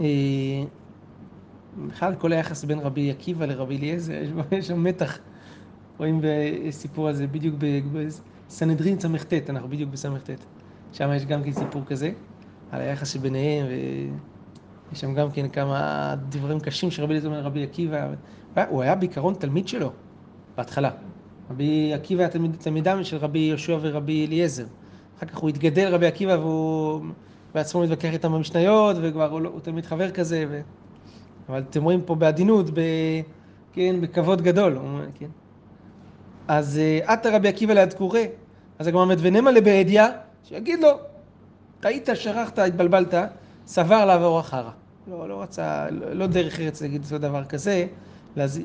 אה, 0.00 0.06
בכלל 1.86 2.14
כל 2.14 2.32
היחס 2.32 2.64
בין 2.64 2.78
רבי 2.78 3.10
עקיבא 3.10 3.46
לרבי 3.46 3.76
אליעזר, 3.76 4.22
יש 4.52 4.66
שם 4.66 4.82
מתח. 4.84 5.18
רואים 5.98 6.20
בסיפור 6.22 7.08
הזה 7.08 7.26
בדיוק 7.26 7.56
בסנהדרין 7.92 9.00
ס"ט, 9.00 9.32
אנחנו 9.48 9.68
בדיוק 9.68 9.90
בס"ט. 9.90 10.30
שם 10.92 11.10
יש 11.16 11.26
גם 11.26 11.42
כן 11.42 11.52
סיפור 11.52 11.84
כזה, 11.84 12.12
על 12.72 12.80
היחס 12.80 13.12
שביניהם, 13.12 13.66
ויש 13.66 15.00
שם 15.00 15.14
גם 15.14 15.30
כן 15.30 15.48
כמה 15.48 16.14
דברים 16.28 16.60
קשים 16.60 16.90
שרבי 16.90 17.10
אליעזר 17.12 17.28
אומר 17.28 17.40
לרבי 17.40 17.62
עקיבא. 17.62 18.08
הוא 18.68 18.82
היה 18.82 18.94
בעיקרון 18.94 19.34
תלמיד 19.34 19.68
שלו, 19.68 19.90
בהתחלה. 20.56 20.90
רבי 21.50 21.94
עקיבא 21.94 22.20
היה 22.20 22.28
תלמיד, 22.28 22.56
תלמידם 22.58 23.04
של 23.04 23.16
רבי 23.16 23.38
יהושע 23.38 23.78
ורבי 23.80 24.26
אליעזר. 24.26 24.64
אחר 25.18 25.26
כך 25.26 25.38
הוא 25.38 25.48
התגדל 25.48 25.94
רבי 25.94 26.06
עקיבא 26.06 26.32
והוא 26.32 27.00
בעצמו 27.54 27.82
מתווכח 27.82 28.12
איתם 28.12 28.32
במשניות, 28.32 28.96
וכבר 29.02 29.30
הוא, 29.30 29.40
לא, 29.40 29.48
הוא 29.48 29.60
תלמיד 29.60 29.86
חבר 29.86 30.10
כזה. 30.10 30.44
ו... 30.48 30.60
אבל 31.48 31.58
אתם 31.70 31.84
רואים 31.84 32.02
פה 32.02 32.14
בעדינות, 32.14 32.70
ב... 32.74 32.80
כן, 33.72 34.00
בכבוד 34.00 34.42
גדול. 34.42 34.78
כן. 35.14 35.26
אז 36.48 36.78
אה, 36.78 37.12
עתה 37.12 37.36
רבי 37.36 37.48
עקיבא 37.48 37.74
להדקורי, 37.74 38.26
אז 38.78 38.86
הגמרא 38.86 39.02
אומרת, 39.02 39.18
ונמה 39.20 39.50
לבעדיה, 39.50 40.08
שיגיד 40.44 40.80
לו, 40.80 40.88
טעית, 41.82 42.08
שכחת, 42.14 42.58
התבלבלת, 42.58 43.14
סבר 43.66 44.04
לעבור 44.04 44.40
אחרה. 44.40 44.70
לא, 45.10 45.28
לא 45.28 45.42
רצה, 45.42 45.90
לא, 45.90 46.12
לא 46.12 46.26
דרך 46.26 46.60
ארץ 46.60 46.82
להגיד 46.82 47.04
אותו 47.04 47.18
דבר 47.18 47.44
כזה, 47.44 47.86
לאז- 48.36 48.60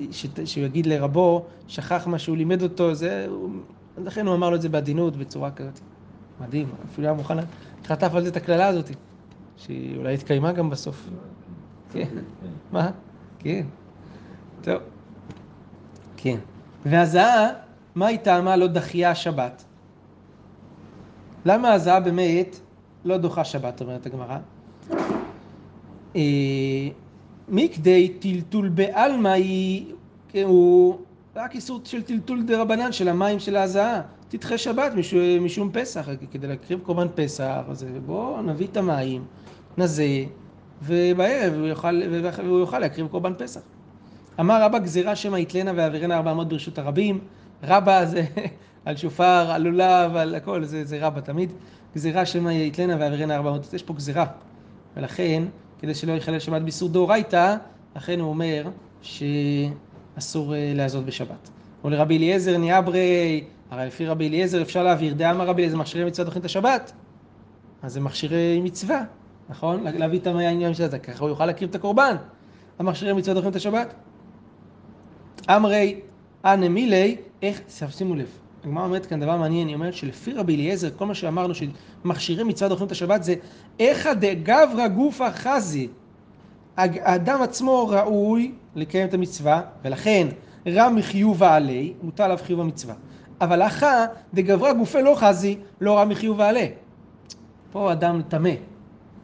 שהוא 0.46 0.64
יגיד 0.66 0.86
לרבו, 0.86 1.46
שכח 1.68 2.08
מה 2.08 2.20
שהוא 2.20 2.38
לימד 2.38 2.62
אותו, 2.62 2.94
זה, 2.96 3.26
הוא, 3.30 3.50
לכן 3.98 4.28
הוא 4.28 4.36
אמר 4.36 4.50
לו 4.50 4.56
את 4.56 4.62
זה 4.62 4.70
בעדינות, 4.70 5.16
בצורה 5.16 5.52
כזאת. 5.52 5.80
מדהים, 6.42 6.70
אפילו 6.92 7.08
היה 7.08 7.14
מוכן, 7.18 7.38
חטף 7.86 8.12
על 8.14 8.24
זה 8.24 8.30
את 8.30 8.36
הקללה 8.38 8.68
הזאת, 8.68 8.90
שהיא 9.58 9.98
אולי 9.98 10.14
התקיימה 10.14 10.52
גם 10.52 10.70
בסוף. 10.70 11.10
כן. 11.94 12.08
מה? 12.72 12.90
כן. 13.40 13.66
טוב. 14.62 14.82
כן. 16.18 16.38
והזעה, 16.86 17.48
מה 17.96 18.08
היא 18.08 18.20
טעמה 18.20 18.56
לא 18.56 18.68
דחייה 18.68 19.12
השבת? 19.12 19.64
למה 21.46 21.74
הזעה 21.74 22.00
באמת 22.00 22.60
לא 23.08 23.18
דוחה 23.18 23.44
שבת, 23.44 23.82
אומרת 23.82 24.06
הגמרא? 24.06 24.38
אה, 26.16 26.22
מכדי 27.50 28.10
טלטול 28.20 28.70
בעלמא 28.70 29.28
היא, 29.28 29.94
כן, 30.30 30.44
הוא 30.44 30.98
רק 31.36 31.56
איסור 31.56 31.82
של 31.84 32.02
טלטול 32.02 32.44
דה 32.44 32.62
רבנן 32.62 32.92
של 32.92 33.08
המים 33.08 33.40
של 33.40 33.56
ההזעה. 33.56 34.02
תדחה 34.30 34.58
שבת 34.58 34.94
משום, 34.94 35.20
משום 35.46 35.72
פסח, 35.74 36.10
כדי 36.32 36.48
להקריב 36.48 36.80
קורבן 36.80 37.08
פסח, 37.16 37.62
אז 37.70 37.86
בואו 38.06 38.42
נביא 38.42 38.68
את 38.68 38.78
המים, 38.78 39.26
נזה, 39.78 40.24
ובערב 40.82 41.54
הוא 41.54 41.68
יוכל, 41.68 42.02
והוא 42.46 42.60
יוכל 42.60 42.80
להקריב 42.80 43.08
קורבן 43.08 43.34
פסח. 43.38 43.62
אמר 44.40 44.64
רבא 44.64 44.80
גזירה 44.80 45.16
שמא 45.16 45.38
יתלנה 45.38 46.16
ארבע 46.16 46.34
מאות 46.34 46.50
ברשות 46.50 46.78
הרבים. 46.78 47.20
רבא 47.64 48.06
זה 48.06 48.26
על 48.86 48.98
שופר, 48.98 49.52
על 49.52 49.62
לולב, 49.62 50.16
על 50.16 50.36
הכל, 50.36 50.64
זה, 50.64 50.86
זה 50.86 50.98
רבא 51.02 51.22
תמיד. 51.22 51.52
גזירה 51.96 52.26
שמא 52.26 52.50
יתלנה 52.50 52.96
ויעברנה 53.00 53.36
ארבע 53.36 53.52
מאות, 53.52 53.74
יש 53.74 53.84
פה 53.84 53.94
גזירה. 53.94 54.26
ולכן, 54.98 55.44
כדי 55.80 55.96
שלא 55.96 56.14
יחלל 56.14 56.40
שבת 56.40 56.62
באיסור 56.62 56.90
דאורייתא, 56.90 57.56
לכן 57.96 58.20
הוא 58.20 58.30
אומר 58.30 58.70
שאסור 59.02 60.56
אה, 60.56 60.74
לעזות 60.76 61.06
בשבת. 61.06 61.50
או 61.84 61.90
לרבי 61.90 62.18
אליעזר 62.18 62.58
ניאברי, 62.58 63.44
הרי 63.72 63.88
לפי 63.88 64.06
רבי 64.06 64.28
אליעזר 64.28 64.62
אפשר 64.62 64.84
להעביר, 64.84 65.14
דאמר 65.14 65.48
רבי 65.48 65.62
אליעזר 65.62 65.78
מכשירי 65.78 66.06
מצווה 66.06 66.26
דוחים 66.26 66.40
את 66.40 66.46
השבת, 66.46 66.92
אז 67.82 67.94
זה 67.94 68.00
מכשירי 68.02 68.62
מצווה, 68.64 69.04
נכון? 69.50 69.84
להביא 69.84 70.20
את 70.20 70.28
העניין 70.28 70.74
של 70.74 70.88
זה, 70.88 71.00
ככה 71.00 71.20
הוא 71.20 71.30
יוכל 71.30 71.46
להקריב 71.46 71.70
את 71.70 71.76
הקורבן. 71.76 72.16
המכשירי 72.80 73.14
מצווה 73.14 73.34
דוחים 73.34 73.50
את 73.50 73.56
השבת. 73.56 73.94
אמרי 75.50 76.00
אנא 76.46 76.68
מילי, 76.68 77.18
איך, 77.42 77.62
שימו 77.90 78.16
לב, 78.16 78.40
הגמרא 78.64 78.84
אומרת 78.84 79.06
כאן 79.06 79.20
דבר 79.20 79.38
מעניין, 79.38 79.68
היא 79.68 79.76
אומרת 79.76 79.94
שלפי 79.94 80.34
רבי 80.34 80.56
אליעזר, 80.56 80.90
כל 80.98 81.06
מה 81.06 81.16
שאמרנו 81.16 81.54
שמכשירי 81.56 82.44
מצווה 82.44 82.70
דוחים 82.70 82.88
את 82.88 82.92
השבת 82.92 83.24
זה 83.24 83.36
איכא 83.80 84.14
דגברא 84.14 84.88
גופא 84.88 85.30
חזי. 85.32 85.88
האדם 86.78 87.42
עצמו 87.42 87.88
ראוי 87.88 88.52
לקיים 88.76 89.08
את 89.08 89.14
המצווה, 89.14 89.62
ולכן 89.84 90.28
רם 90.68 90.96
מחיובה 90.96 91.56
עלי, 91.56 91.94
מוטל 92.02 92.24
עליו 92.24 92.38
חיוב 92.44 92.60
המצווה. 92.60 92.96
אבל 93.42 93.62
אחא 93.62 94.06
דגברא 94.34 94.74
גופי 94.74 95.02
לא 95.02 95.16
חזי, 95.16 95.58
לא 95.82 96.00
רם 96.00 96.10
מחיובה 96.10 96.50
עלי. 96.50 96.72
פה 97.72 97.92
אדם 97.92 98.22
טמא, 98.22 98.50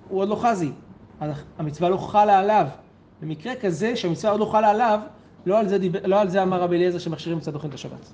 הוא 0.09 0.19
עוד 0.19 0.29
לא 0.29 0.35
חזי, 0.35 0.71
המצווה 1.57 1.89
לא 1.89 1.97
חלה 1.97 2.39
עליו. 2.39 2.67
במקרה 3.21 3.55
כזה 3.55 3.95
שהמצווה 3.95 4.31
עוד 4.31 4.39
לא 4.39 4.45
חלה 4.45 4.69
עליו, 4.69 4.99
לא 5.45 5.59
על 5.59 5.67
זה, 5.67 5.77
דיבר, 5.77 5.99
לא 6.05 6.21
על 6.21 6.29
זה 6.29 6.43
אמר 6.43 6.61
רבי 6.61 6.75
אליעזר 6.75 6.97
שמכשירים 6.97 7.37
מצוות 7.37 7.53
דוחים 7.53 7.69
את 7.69 7.75
השבת. 7.75 8.13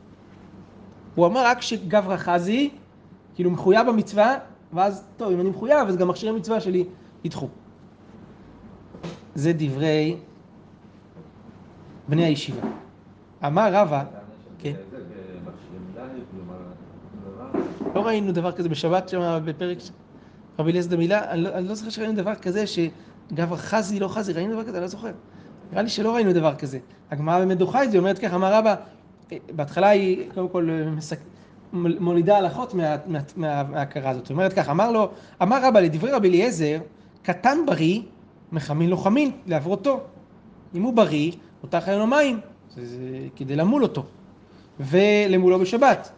הוא 1.19 1.27
אמר 1.27 1.45
רק 1.45 1.61
שגברא 1.61 2.17
חזי, 2.17 2.69
כאילו 3.35 3.51
מחויב 3.51 3.87
במצווה, 3.87 4.35
ואז, 4.73 5.03
טוב, 5.17 5.31
אם 5.31 5.41
אני 5.41 5.49
מחויב, 5.49 5.87
אז 5.87 5.97
גם 5.97 6.07
מכשירי 6.07 6.31
מצווה 6.31 6.61
שלי 6.61 6.85
ידחו. 7.23 7.47
זה 9.35 9.53
דברי 9.53 10.17
בני 12.07 12.25
הישיבה. 12.25 12.67
אמר 13.45 13.69
רבא, 13.73 14.03
כן. 14.59 14.73
לא 17.95 18.05
ראינו 18.05 18.31
דבר 18.31 18.51
כזה 18.51 18.69
בשבת 18.69 19.09
שם 19.09 19.39
בפרק 19.45 19.77
רבי 20.59 20.71
אליעזר 20.71 20.89
דמילה, 20.89 21.31
אני, 21.31 21.41
לא, 21.41 21.49
אני 21.49 21.67
לא 21.67 21.75
זוכר 21.75 21.89
שראינו 21.89 22.15
דבר 22.15 22.35
כזה 22.35 22.63
שגברא 22.67 23.57
חזי 23.57 23.99
לא 23.99 24.07
חזי, 24.07 24.33
ראינו 24.33 24.53
דבר 24.53 24.63
כזה, 24.63 24.77
אני 24.77 24.81
לא 24.81 24.87
זוכר. 24.87 25.11
נראה 25.71 25.83
לי 25.83 25.89
שלא 25.89 26.15
ראינו 26.15 26.33
דבר 26.33 26.55
כזה. 26.55 26.79
הגמרא 27.11 27.39
באמת 27.39 27.57
דוחה 27.57 27.83
את 27.83 27.91
זה, 27.91 27.97
אומרת 27.97 28.19
ככה, 28.19 28.35
אמר 28.35 28.53
רבא, 28.53 28.75
בהתחלה 29.55 29.87
היא 29.87 30.29
קודם 30.33 30.49
כל 30.49 30.69
מסק... 30.95 31.19
מולידה 31.73 32.37
הלכות 32.37 32.73
מה, 32.73 32.95
מה, 33.07 33.63
מההכרה 33.63 34.09
הזאת. 34.09 34.25
זאת 34.25 34.31
אומרת 34.31 34.53
ככה, 34.53 34.71
אמר 34.71 34.91
לו, 34.91 35.09
אמר 35.41 35.59
רבא 35.63 35.79
לדברי 35.79 36.11
רבי 36.11 36.29
אליעזר, 36.29 36.79
קטן 37.23 37.57
בריא, 37.65 38.01
מחמין 38.51 38.89
לו 38.89 38.97
חמין, 38.97 39.31
לעברותו. 39.45 39.99
אם 40.75 40.83
הוא 40.83 40.93
בריא, 40.93 41.31
מותר 41.63 41.81
חיים 41.81 41.99
לו 41.99 42.07
מים, 42.07 42.39
זה, 42.75 42.85
זה 42.85 43.27
כדי 43.35 43.55
למול 43.55 43.83
אותו. 43.83 44.03
ולמולו 44.79 45.59
בשבת. 45.59 46.11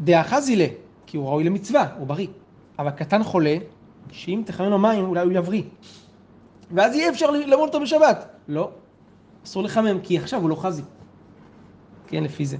דעה 0.00 0.24
חזילה, 0.24 0.66
כי 1.06 1.16
הוא 1.16 1.28
ראוי 1.28 1.44
למצווה, 1.44 1.86
הוא 1.98 2.06
בריא. 2.06 2.26
אבל 2.78 2.90
קטן 2.90 3.22
חולה, 3.22 3.56
שאם 4.10 4.42
תחמם 4.46 4.70
לו 4.70 4.78
מים, 4.78 5.04
אולי 5.04 5.24
הוא 5.24 5.32
יבריא. 5.32 5.62
ואז 6.70 6.94
יהיה 6.94 7.10
אפשר 7.10 7.30
למול 7.30 7.68
אותו 7.68 7.80
בשבת. 7.80 8.28
לא, 8.48 8.70
אסור 9.44 9.62
לחמם, 9.62 10.00
כי 10.02 10.18
עכשיו 10.18 10.40
הוא 10.40 10.50
לא 10.50 10.54
חזי. 10.54 10.82
כן, 12.10 12.24
לפי 12.24 12.46
זה. 12.46 12.56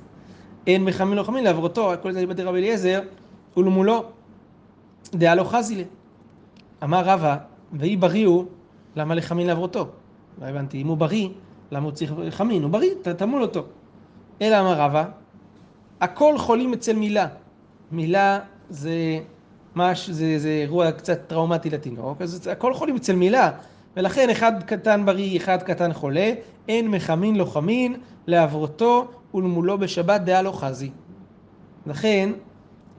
אין 0.66 0.84
מחמין 0.84 1.18
לא 1.18 1.22
חמין 1.22 1.44
לעברותו, 1.44 1.92
כל 2.02 2.12
זה 2.12 2.22
לבדי 2.22 2.42
רבי 2.42 2.58
אליעזר, 2.58 3.00
ולמולו 3.56 4.04
דעה 5.12 5.34
לא 5.34 5.44
חזי 5.44 5.76
לי. 5.76 5.84
אמר 6.84 7.04
רבא, 7.04 7.36
ויהי 7.72 7.96
בריא 7.96 8.26
הוא, 8.26 8.44
למה 8.96 9.14
לחמין 9.14 9.46
לעברותו? 9.46 9.88
לא 10.40 10.46
הבנתי, 10.46 10.82
אם 10.82 10.86
הוא 10.86 10.96
בריא, 10.96 11.28
למה 11.70 11.84
הוא 11.84 11.92
צריך 11.92 12.12
לחמין? 12.18 12.62
הוא 12.62 12.70
בריא, 12.70 12.90
תמול 13.16 13.42
אותו. 13.42 13.64
אלא 14.42 14.60
אמר 14.60 14.80
רבא, 14.80 15.04
הכל 16.00 16.38
חולים 16.38 16.72
אצל 16.72 16.96
מילה. 16.96 17.26
מילה 17.92 18.38
זה 18.68 19.20
מש, 19.76 20.10
זה, 20.10 20.38
זה 20.38 20.48
אירוע 20.48 20.92
קצת 20.92 21.20
טראומטי 21.26 21.70
לתינוק, 21.70 22.22
אז 22.22 22.46
הכל 22.46 22.74
חולים 22.74 22.96
אצל 22.96 23.16
מילה. 23.16 23.50
ולכן 23.96 24.30
אחד 24.30 24.62
קטן 24.62 25.06
בריא, 25.06 25.36
אחד 25.36 25.62
קטן 25.62 25.92
חולה, 25.92 26.32
אין 26.68 26.88
מחמין 26.88 27.36
לא 27.36 27.44
חמין, 27.44 27.96
לעברותו 28.26 29.08
ולמולו 29.34 29.78
בשבת 29.78 30.20
דעה 30.20 30.42
לא 30.42 30.52
חזי. 30.52 30.90
לכן, 31.86 32.30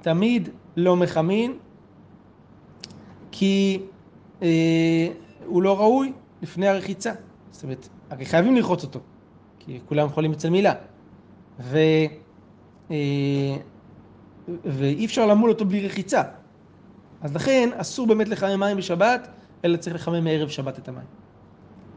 תמיד 0.01 0.49
לא 0.77 0.95
מחמין, 0.95 1.57
כי 3.31 3.81
אה, 4.41 5.07
הוא 5.45 5.61
לא 5.61 5.79
ראוי 5.79 6.13
לפני 6.41 6.67
הרחיצה. 6.67 7.11
זאת 7.51 7.63
אומרת, 7.63 7.87
הרי 8.09 8.25
חייבים 8.25 8.55
לרחוץ 8.55 8.83
אותו, 8.83 8.99
כי 9.59 9.79
כולם 9.85 10.09
חולים 10.09 10.31
אצל 10.31 10.49
מילה. 10.49 10.73
ו, 11.59 11.77
אה, 12.91 12.95
ואי 14.65 15.05
אפשר 15.05 15.25
למול 15.25 15.49
אותו 15.49 15.65
בלי 15.65 15.85
רחיצה. 15.85 16.21
אז 17.21 17.35
לכן 17.35 17.69
אסור 17.73 18.07
באמת 18.07 18.27
לחמם 18.27 18.59
מים 18.59 18.77
בשבת, 18.77 19.27
אלא 19.65 19.77
צריך 19.77 19.95
לחמם 19.95 20.23
מערב 20.23 20.49
שבת 20.49 20.79
את 20.79 20.87
המים. 20.87 21.05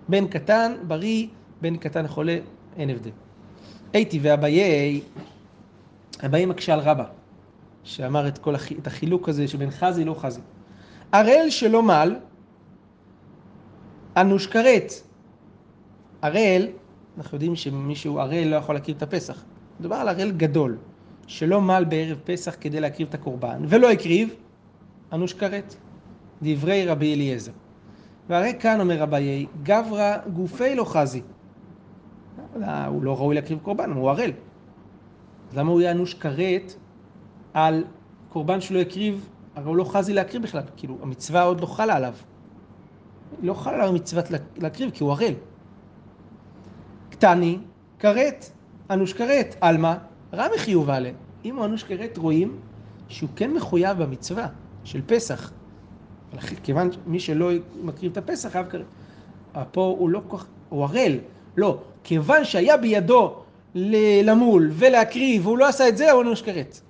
בן 0.08 0.26
קטן, 0.26 0.72
בריא, 0.88 1.26
בן 1.60 1.76
קטן 1.76 2.08
חולה, 2.08 2.38
אין 2.76 2.90
הבדל. 2.90 3.10
הייתי 3.94 4.18
ואביי, 4.22 5.00
אביי 6.26 6.46
מקשה 6.46 6.74
על 6.74 6.80
רבא, 6.80 7.04
שאמר 7.84 8.28
את, 8.28 8.38
כל. 8.38 8.54
את 8.54 8.86
החילוק 8.86 9.28
הזה 9.28 9.48
שבין 9.48 9.70
חזי 9.70 10.04
לא 10.04 10.14
חזי. 10.14 10.40
ערל 11.12 11.50
שלא 11.50 11.82
מל, 11.82 12.16
אנוש 14.16 14.46
כרת. 14.46 14.92
ערל, 16.22 16.68
אנחנו 17.18 17.36
יודעים 17.36 17.56
שמישהו 17.56 18.20
ערל 18.20 18.44
לא 18.44 18.56
יכול 18.56 18.74
להקריב 18.74 18.96
את 18.96 19.02
הפסח. 19.02 19.44
מדובר 19.80 19.96
על 19.96 20.08
ערל 20.08 20.30
גדול, 20.30 20.78
שלא 21.26 21.60
מל 21.60 21.84
בערב 21.88 22.18
פסח 22.24 22.56
כדי 22.60 22.80
להקריב 22.80 23.08
את 23.08 23.14
הקורבן, 23.14 23.62
ולא 23.68 23.90
הקריב, 23.90 24.34
אנוש 25.12 25.34
כרת. 25.34 25.74
דברי 26.42 26.86
רבי 26.86 27.14
אליעזר. 27.14 27.52
והרי 28.28 28.52
כאן 28.60 28.80
אומר 28.80 28.98
רביי, 28.98 29.46
גברא 29.62 30.16
גופי 30.32 30.74
לא 30.74 30.84
חזי. 30.84 31.22
הוא 32.88 33.02
לא 33.02 33.16
ראוי 33.16 33.34
להקריב 33.34 33.58
קורבן, 33.62 33.90
הוא 33.90 34.10
ערל. 34.10 34.32
אז 35.50 35.58
למה 35.58 35.70
הוא 35.70 35.80
יהיה 35.80 35.90
אנוש 35.90 36.14
כרת 36.14 36.74
על 37.54 37.84
קורבן 38.28 38.60
שלא 38.60 38.78
הקריב, 38.78 39.28
הרי 39.54 39.68
הוא 39.68 39.76
לא 39.76 39.84
חזי 39.84 40.12
להקריב 40.12 40.42
בכלל, 40.42 40.62
כאילו 40.76 40.98
המצווה 41.02 41.42
עוד 41.42 41.60
לא 41.60 41.66
חלה 41.66 41.96
עליו. 41.96 42.14
לא 43.42 43.54
חלה 43.54 43.74
עליו 43.74 43.92
מצוות 43.92 44.24
להקריב 44.56 44.90
כי 44.90 45.04
הוא 45.04 45.12
ערל. 45.12 45.34
קטני, 47.10 47.58
כרת, 47.98 48.50
אנוש 48.90 49.12
כרת, 49.12 49.56
עלמא, 49.60 49.94
רע 50.32 50.46
מחיוב 50.54 50.90
עליה. 50.90 51.12
אם 51.44 51.56
הוא 51.56 51.64
אנוש 51.64 51.84
כרת 51.84 52.16
רואים 52.18 52.56
שהוא 53.08 53.30
כן 53.36 53.54
מחויב 53.54 54.02
במצווה 54.02 54.46
של 54.84 55.02
פסח. 55.06 55.52
כיוון 56.62 56.90
מי 57.06 57.20
שלא 57.20 57.50
מקריב 57.82 58.12
את 58.12 58.16
הפסח 58.16 58.48
חייב 58.48 58.66
כרת. 58.66 58.86
פה 59.72 59.96
הוא 59.98 60.10
לא 60.10 60.20
כל 60.28 60.38
כך, 60.38 60.46
הוא 60.68 60.84
ערל, 60.84 61.18
לא. 61.56 61.78
כיוון 62.04 62.44
שהיה 62.44 62.76
בידו 62.76 63.34
למול 64.24 64.70
ולהקריב 64.72 65.46
והוא 65.46 65.58
לא 65.58 65.68
עשה 65.68 65.88
את 65.88 65.96
זה, 65.96 66.12
הוא 66.12 66.22
אנוש 66.22 66.42
כרת. 66.42 66.80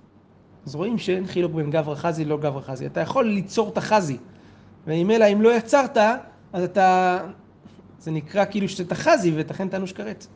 אז 0.67 0.75
רואים 0.75 0.99
שאין 0.99 1.27
חילוק 1.27 1.53
בין 1.53 1.71
גברא 1.71 1.95
חזי 1.95 2.25
ללא 2.25 2.37
גברא 2.37 2.61
חזי. 2.61 2.87
אתה 2.87 3.01
יכול 3.01 3.27
ליצור 3.27 3.69
את 3.69 3.79
החזי. 3.79 4.17
ואם 4.87 5.11
אלא 5.11 5.25
אם 5.33 5.43
לא 5.43 5.57
יצרת, 5.57 5.97
אז 6.53 6.63
אתה... 6.65 7.19
זה 7.99 8.11
נקרא 8.11 8.45
כאילו 8.45 8.69
שאתה 8.69 8.95
חזי 8.95 9.33
ותכן 9.37 9.69
אתה 9.69 9.77
אנוש 9.77 9.93
כרת. 9.93 10.27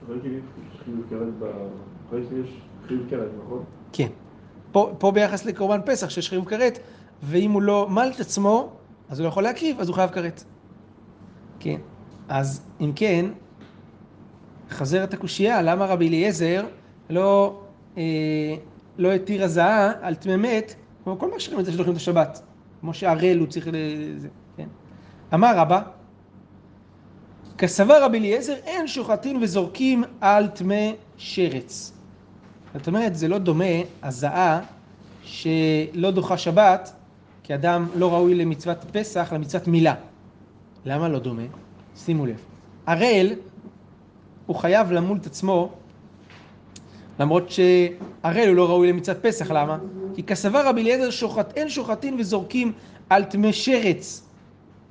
חיוב 2.89 3.11
כרת, 3.11 3.29
נכון? 3.45 3.65
כן. 3.93 4.09
פה, 4.73 4.95
פה 4.99 5.11
ביחס 5.11 5.45
לקורבן 5.45 5.81
פסח 5.87 6.11
שיש 6.11 6.29
חיוב 6.29 6.45
כרת, 6.45 6.79
ואם 7.23 7.51
הוא 7.51 7.63
לא 7.63 7.89
מל 7.91 8.11
את 8.15 8.21
עצמו, 8.21 8.73
אז 9.09 9.19
הוא 9.19 9.25
לא 9.25 9.29
יכול 9.29 9.43
להקריב, 9.43 9.81
אז 9.81 9.89
הוא 9.89 9.95
חייב 9.95 10.11
כרת. 10.11 10.45
כן. 11.61 11.77
אז 12.29 12.63
אם 12.81 12.93
כן, 12.97 13.27
חזרת 14.71 15.15
הקושייה, 15.15 15.63
למה 15.63 15.87
רבי 15.87 16.09
אליעזר 16.09 16.65
לא, 17.11 17.61
אה, 17.99 18.03
לא 18.99 19.13
התיר 19.13 19.45
הזעה 19.45 19.93
על 20.01 20.15
טמא 20.15 20.37
מת, 20.37 20.75
כמו 21.05 21.19
כל 21.19 21.31
מה 21.31 21.41
שקוראים 21.41 21.63
לזה 21.63 21.73
שדוחים 21.73 21.93
את 21.93 21.97
השבת. 21.97 22.43
כמו 22.81 22.95
שערל 22.95 23.39
הוא 23.39 23.47
צריך 23.47 23.69
לזה, 23.73 24.29
כן? 24.57 24.69
אמר 25.35 25.57
רבא, 25.57 25.83
כסבר 27.59 28.05
רבי 28.05 28.19
אליעזר, 28.19 28.55
אין 28.65 28.87
שוחטים 28.87 29.43
וזורקים 29.43 30.05
על 30.21 30.47
טמא 30.47 30.91
שרץ. 31.17 31.93
זאת 32.75 32.87
אומרת, 32.87 33.15
זה 33.15 33.29
לא 33.29 33.39
דומה 33.39 33.65
הזעה 34.03 34.61
שלא 35.23 36.11
דוחה 36.11 36.39
שבת, 36.39 36.93
כי 37.43 37.55
אדם 37.55 37.87
לא 37.97 38.15
ראוי 38.15 38.35
למצוות 38.35 38.85
פסח, 38.93 39.33
למצוות 39.33 39.69
מילה. 39.69 39.95
למה 40.85 41.09
לא 41.09 41.19
דומה? 41.19 41.43
שימו 41.97 42.27
לב. 42.27 42.41
הראל, 42.87 43.35
הוא 44.49 44.57
חייב 44.57 44.93
למול 44.93 45.19
את 45.21 45.27
עצמו, 45.27 45.71
למרות 47.19 47.51
שהראל 47.51 48.49
הוא 48.49 48.57
לא 48.57 48.69
ראוי 48.69 48.89
למצוות 48.89 49.17
פסח, 49.23 49.51
למה? 49.51 49.79
כי 50.15 50.23
כסבר 50.23 50.67
רבי 50.67 50.81
אליעזר 50.81 51.11
שוחט, 51.11 51.57
אין 51.57 51.69
שוחטין 51.69 52.17
וזורקים 52.19 52.73
על 53.11 53.25
טמא 53.25 53.53
שרץ. 53.53 54.29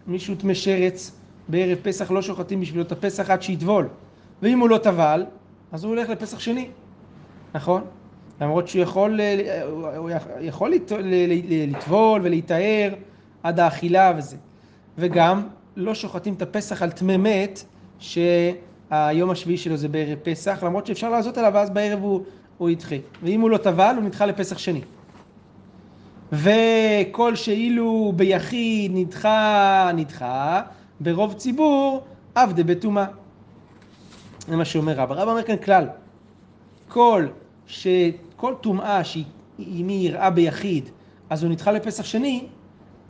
מישהו 0.08 0.36
טמא 0.36 0.54
שרץ, 0.54 1.12
בערב 1.48 1.78
פסח 1.82 2.12
לא 2.12 2.22
שוחטים 2.22 2.62
בשבילו 2.62 2.84
את 2.84 2.92
הפסח 2.92 3.30
עד 3.30 3.42
שיטבול. 3.42 3.88
ואם 4.42 4.60
הוא 4.60 4.70
לא 4.70 4.78
טבל, 4.78 5.26
אז 5.72 5.84
הוא 5.84 5.90
הולך 5.90 6.10
לפסח 6.10 6.40
שני, 6.40 6.68
נכון? 7.56 7.82
למרות 8.42 8.68
שהוא 8.68 8.82
יכול, 8.82 9.22
אה, 9.22 9.64
הוא 9.98 10.10
יכול 10.42 10.74
לטבול 11.50 12.22
ולהיטהר 12.24 12.94
עד 13.44 13.60
האכילה 13.60 14.14
וזה. 14.18 14.38
וגם 14.98 15.48
לא 15.76 15.96
שוחטים 15.96 16.34
את 16.34 16.42
הפסח 16.42 16.82
על 16.82 16.92
טמא 16.92 17.18
מת, 17.18 17.64
שהיום 18.90 19.30
השביעי 19.30 19.58
שלו 19.58 19.78
זה 19.78 19.88
בערב 19.88 20.20
פסח, 20.24 20.64
למרות 20.64 20.86
שאפשר 20.86 21.10
לעשות 21.10 21.38
עליו, 21.38 21.52
ואז 21.56 21.70
בערב 21.70 22.00
הוא, 22.02 22.24
הוא 22.58 22.70
ידחה. 22.70 22.96
ואם 23.24 23.42
הוא 23.42 23.50
לא 23.50 23.58
טבל, 23.58 23.94
הוא 23.96 24.04
נדחה 24.04 24.26
לפסח 24.26 24.58
שני. 24.58 24.82
וכל 26.32 27.36
שאילו 27.36 28.14
ביחיד 28.16 28.92
נדחה, 28.96 29.92
נדחה, 29.96 30.62
ברוב 31.00 31.34
ציבור, 31.34 32.04
עבדה 32.36 32.64
בטומאה. 32.64 33.06
זה 34.48 34.56
מה 34.56 34.66
שאומר 34.66 34.94
רבא. 34.94 35.16
רבא 35.16 35.32
אומר 35.32 35.44
כאן 35.44 35.58
כלל. 35.58 35.88
כל, 36.88 37.28
ש... 37.68 37.88
כל 38.36 38.54
טומאה 38.62 39.04
שהיא 39.04 39.26
אם 39.60 39.88
היא 39.88 40.10
יראה 40.10 40.30
ביחיד, 40.30 40.90
אז 41.30 41.44
הוא 41.44 41.52
נדחה 41.52 41.72
לפסח 41.72 42.06
שני, 42.06 42.44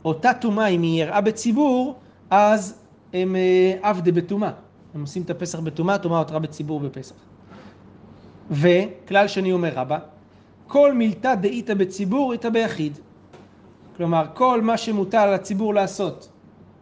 אותה 0.04 0.34
טומאה 0.34 0.66
אם 0.66 0.82
היא 0.82 1.02
יראה 1.02 1.20
בציבור, 1.20 1.94
אז 2.30 2.78
הם 3.12 3.36
אה, 3.36 3.74
עבדה 3.82 4.12
בטומאה. 4.12 4.50
הם 4.98 5.02
עושים 5.02 5.22
את 5.22 5.30
הפסח 5.30 5.58
בטומאה, 5.58 5.98
טומאה 5.98 6.18
אותרה 6.18 6.38
בציבור 6.38 6.80
בפסח. 6.80 7.14
וכלל 8.50 9.28
שני 9.28 9.52
אומר 9.52 9.72
רבא, 9.74 9.98
כל 10.66 10.92
מילתא 10.94 11.34
דאיתא 11.34 11.74
בציבור 11.74 12.32
איתא 12.32 12.48
ביחיד. 12.48 12.98
כלומר, 13.96 14.26
כל 14.34 14.62
מה 14.62 14.76
שמוטל 14.76 15.16
על 15.16 15.34
הציבור 15.34 15.74
לעשות 15.74 16.28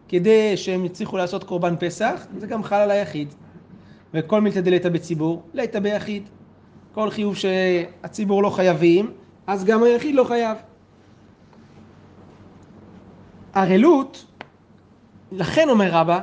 כדי 0.07 0.57
שהם 0.57 0.85
יצליחו 0.85 1.17
לעשות 1.17 1.43
קורבן 1.43 1.75
פסח, 1.79 2.27
זה 2.37 2.47
גם 2.47 2.63
חל 2.63 2.75
על 2.75 2.91
היחיד. 2.91 3.33
וכל 4.13 4.41
מילתא 4.41 4.61
דליתא 4.61 4.89
בציבור, 4.89 5.43
ליתא 5.53 5.79
ביחיד. 5.79 6.23
כל 6.93 7.09
חיוב 7.09 7.35
שהציבור 7.35 8.43
לא 8.43 8.49
חייבים, 8.49 9.11
אז 9.47 9.65
גם 9.65 9.83
היחיד 9.83 10.15
לא 10.15 10.23
חייב. 10.23 10.57
ערלות, 13.53 14.25
לכן 15.31 15.69
אומר 15.69 15.89
רבא, 15.91 16.19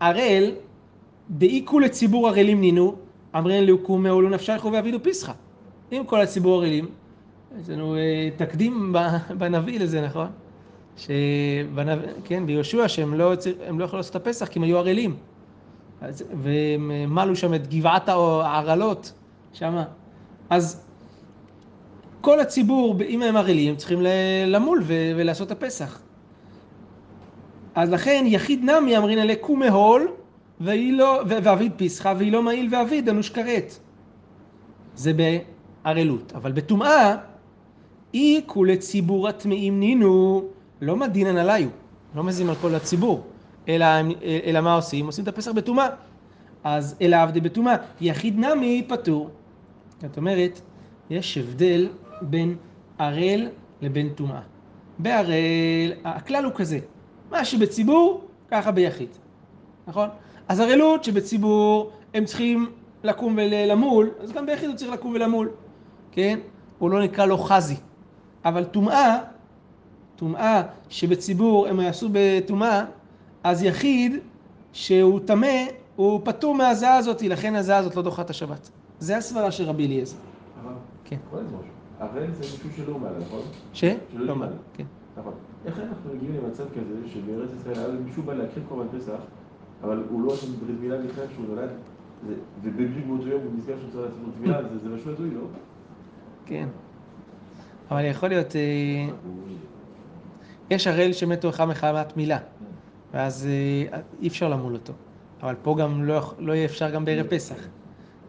ערל, 0.00 0.52
דאיקו 1.30 1.80
לציבור 1.80 2.28
ערלים 2.28 2.60
נינו, 2.60 2.96
אמרין 3.36 3.66
לאוקום 3.66 4.02
מעולו 4.02 4.28
נפשייכו 4.28 4.72
ואבידו 4.72 5.02
פיסחא. 5.02 5.32
אם 5.92 6.02
כל 6.06 6.20
הציבור 6.20 6.62
ערלים, 6.62 6.88
יש 7.62 7.68
לנו 7.68 7.96
אה, 7.96 8.28
תקדים 8.36 8.94
בנביא 9.38 9.80
לזה, 9.80 10.00
נכון? 10.00 10.26
שבנביא, 10.96 12.08
כן, 12.24 12.46
ביהושע 12.46 12.88
שהם 12.88 13.14
לא, 13.14 13.32
לא 13.78 13.84
יכלו 13.84 13.96
לעשות 13.96 14.16
את 14.16 14.16
הפסח 14.16 14.46
כי 14.46 14.58
הם 14.58 14.62
היו 14.62 14.78
ערלים. 14.78 15.16
אז, 16.00 16.24
והם 16.42 16.90
אה, 16.90 17.06
מלו 17.06 17.36
שם 17.36 17.54
את 17.54 17.66
גבעת 17.74 18.08
הערלות, 18.08 19.12
שמה. 19.52 19.84
אז 20.50 20.84
כל 22.20 22.40
הציבור, 22.40 22.96
אם 23.08 23.22
הם 23.22 23.36
ערלים, 23.36 23.76
צריכים 23.76 23.98
למול 24.46 24.82
ו- 24.84 25.12
ולעשות 25.16 25.46
את 25.46 25.52
הפסח. 25.52 26.00
אז 27.74 27.90
לכן 27.90 28.24
יחיד 28.26 28.64
נמי 28.64 28.98
אמרין 28.98 29.18
אלה 29.18 29.34
קומי 29.40 29.68
הול 29.68 30.02
והיא 30.02 30.17
לא, 30.60 31.22
ואביד 31.28 31.72
פיסחא 31.76 32.14
והיא 32.18 32.32
לא 32.32 32.42
מעיל 32.42 32.74
ואביד 32.74 33.08
אנוש 33.08 33.30
כרת. 33.30 33.78
זה 34.94 35.12
בערלות. 35.12 36.32
אבל 36.34 36.52
בטומאה, 36.52 37.16
אי 38.14 38.40
כולי 38.46 38.76
ציבור 38.76 39.28
הטמאים 39.28 39.80
נינו, 39.80 40.44
לא 40.80 40.96
מדינן 40.96 41.36
עליו, 41.36 41.68
לא 42.14 42.24
מזים 42.24 42.48
על 42.48 42.54
כל 42.54 42.74
הציבור, 42.74 43.26
אלא, 43.68 43.86
אלא 44.44 44.60
מה 44.60 44.74
עושים? 44.74 45.06
עושים 45.06 45.22
את 45.22 45.28
הפסח 45.28 45.50
בטומאה. 45.52 45.88
אז 46.64 46.96
אלא 47.00 47.16
עבדי 47.16 47.40
בטומאה, 47.40 47.76
יחיד 48.00 48.38
נמי 48.38 48.84
פטור. 48.88 49.30
זאת 50.02 50.16
אומרת, 50.16 50.60
יש 51.10 51.38
הבדל 51.38 51.88
בין 52.22 52.56
ערל 52.98 53.48
לבין 53.82 54.08
טומאה. 54.08 54.40
בערל, 54.98 55.92
הכלל 56.04 56.44
הוא 56.44 56.52
כזה, 56.56 56.78
מה 57.30 57.44
שבציבור, 57.44 58.24
ככה 58.50 58.70
ביחיד, 58.70 59.08
נכון? 59.86 60.08
אז 60.48 60.60
ערלות 60.60 61.04
שבציבור 61.04 61.90
הם 62.14 62.24
צריכים 62.24 62.70
לקום 63.04 63.38
ולמול, 63.38 64.10
אז 64.20 64.32
גם 64.32 64.46
ביחיד 64.46 64.68
הוא 64.68 64.76
צריך 64.76 64.92
לקום 64.92 65.12
ולמול, 65.14 65.50
כן? 66.12 66.38
הוא 66.78 66.90
לא 66.90 67.02
נקרא 67.02 67.26
לו 67.26 67.38
חזי. 67.38 67.76
אבל 68.44 68.64
טומאה, 68.64 69.18
טומאה 70.16 70.62
שבציבור 70.88 71.66
הם 71.66 71.80
יעשו 71.80 72.08
בטומאה, 72.12 72.84
אז 73.44 73.62
יחיד 73.62 74.16
שהוא 74.72 75.20
טמא, 75.24 75.64
הוא 75.96 76.20
פטור 76.24 76.54
מהזעה 76.54 76.96
הזאת, 76.96 77.22
לכן 77.22 77.54
הזעה 77.54 77.78
הזאת 77.78 77.96
לא 77.96 78.02
דוחה 78.02 78.22
את 78.22 78.30
השבת. 78.30 78.70
זה 78.98 79.16
הסברה 79.16 79.50
של 79.50 79.64
רבי 79.64 79.86
אליעזר. 79.86 80.16
אבל, 80.62 80.72
כן. 81.04 81.16
אבל 82.00 82.26
זה 82.32 82.40
מישהו 82.40 82.70
שלא 82.76 82.98
מעלה, 82.98 83.18
נכון? 83.18 83.40
ש? 83.72 83.84
שלא 84.12 84.26
לא. 84.26 84.36
מעלה, 84.36 84.56
כן. 84.74 84.84
נכון. 85.16 85.32
איך 85.66 85.78
אנחנו 85.78 86.14
מגיעים 86.14 86.34
למצב 86.34 86.64
כזה 86.64 87.08
שבארץ 87.12 87.50
ישראל 87.60 87.96
מישהו 88.04 88.22
בא 88.22 88.34
להקריב 88.34 88.64
קורבן 88.68 88.98
פסח, 88.98 89.18
אבל 89.82 90.02
הוא 90.10 90.22
לא 90.22 90.32
עושה 90.32 90.46
ברית 90.46 90.80
מילה 90.80 90.96
בכלל 90.98 91.24
כשהוא 91.26 91.46
נולד, 91.48 91.70
ובדיוק 92.62 93.06
באותו 93.06 93.28
יום 93.28 93.42
הוא 93.42 93.50
נזכר 93.58 93.74
שהוא 93.80 93.90
צריך 93.90 94.02
לעשות 94.04 94.18
ברית 94.24 94.40
מילה, 94.40 94.62
זה- 94.62 94.78
זה 94.78 94.96
משהו 94.96 95.10
הזוי, 95.12 95.30
לא? 95.34 95.40
כן. 96.46 96.68
אבל 97.90 98.04
יכול 98.04 98.28
להיות, 98.28 98.56
אה, 98.56 98.60
יש 100.70 100.86
הראל 100.86 101.12
שמתו 101.12 101.48
אחד 101.48 101.64
מחמת 101.64 102.16
מילה, 102.16 102.38
ואז 103.14 103.46
אה, 103.92 103.98
אי 104.22 104.28
אפשר 104.28 104.48
למול 104.48 104.72
אותו. 104.74 104.92
אבל 105.42 105.54
פה 105.62 105.76
גם 105.80 106.04
לא, 106.04 106.32
לא 106.38 106.52
יהיה 106.52 106.64
אפשר 106.64 106.90
גם 106.90 107.04
בערב 107.04 107.26
פסח. 107.26 107.54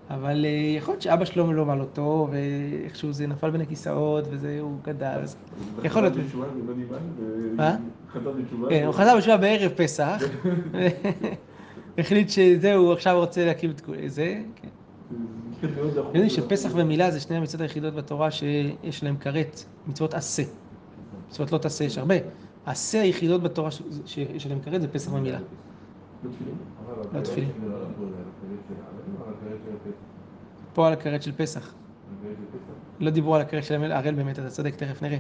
אבל 0.10 0.45
אה, 0.45 0.50
יכול 0.78 0.91
להיות 0.91 1.02
שאבא 1.02 1.26
שלו 1.26 1.54
לא 1.54 1.65
מל 1.65 1.82
אותו, 1.82 2.28
ואיכשהו 2.32 3.13
זה 3.13 3.28
נפל 3.28 3.50
בין 3.50 3.62
הכיסאות, 3.62 4.26
וזה, 4.32 4.58
הוא 4.62 4.78
גדל. 4.84 5.06
אז... 5.06 5.36
יכול 5.84 6.02
להיות. 6.02 6.13
ו- 7.19 7.56
מה? 7.56 7.76
חזר 8.13 8.32
בתשובה. 8.32 8.69
כן, 8.69 8.84
הוא 8.86 8.93
חזר 8.93 9.15
בתשובה 9.15 9.38
בערב 9.38 9.72
פסח, 9.76 10.24
החליט 11.98 12.30
שזהו, 12.30 12.93
עכשיו 12.93 13.19
רוצה 13.19 13.45
להקים 13.45 13.72
את 13.72 13.82
זה, 14.12 14.41
כן. 14.56 14.67
אתם 15.60 15.67
יודעים 16.06 16.30
שפסח 16.30 16.69
ומילה 16.74 17.12
זה 17.12 17.19
שני 17.19 17.36
המצוות 17.38 17.62
היחידות 17.62 17.93
בתורה 17.93 18.32
שיש 18.32 19.04
להם 19.04 19.17
כרת, 19.17 19.63
מצוות 19.88 20.13
עשה. 20.13 20.43
מצוות 21.30 21.52
לא 21.52 21.58
תעשה, 21.58 21.84
יש 21.84 21.98
הרבה. 21.98 22.15
עשה 22.65 23.02
היחידות 23.02 23.43
בתורה 23.43 23.69
שיש 24.06 24.48
להם 24.48 24.60
כרת 24.60 24.82
זה 24.82 24.88
פסח 24.88 25.13
ומילה. 25.13 25.39
לא 26.23 26.29
תפילין. 26.32 26.55
תפילין. 27.23 27.49
פה 30.73 30.88
על 30.88 30.93
הכרת 30.93 31.23
של 31.23 31.32
פסח. 31.32 31.73
לא 32.99 33.10
דיברו 33.12 33.36
על 33.36 33.41
הכרת 33.41 33.63
של 33.63 33.91
הראל 33.91 34.13
באמת, 34.13 34.39
אתה 34.39 34.49
צודק, 34.49 34.75
תכף 34.75 35.01
נראה. 35.01 35.17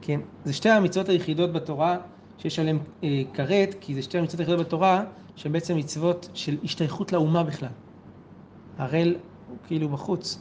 כן, 0.00 0.20
זה 0.44 0.52
שתי 0.52 0.68
המצוות 0.70 1.08
היחידות 1.08 1.52
בתורה 1.52 1.96
שיש 2.38 2.58
עליהן 2.58 2.78
אה, 3.04 3.22
כרת, 3.34 3.74
כי 3.80 3.94
זה 3.94 4.02
שתי 4.02 4.18
המצוות 4.18 4.40
היחידות 4.40 4.66
בתורה 4.66 5.04
שהן 5.36 5.52
בעצם 5.52 5.76
מצוות 5.76 6.28
של 6.34 6.56
השתייכות 6.64 7.12
לאומה 7.12 7.42
בכלל. 7.44 7.68
הראל 8.78 9.16
הוא 9.48 9.56
כאילו 9.66 9.88
בחוץ. 9.88 10.38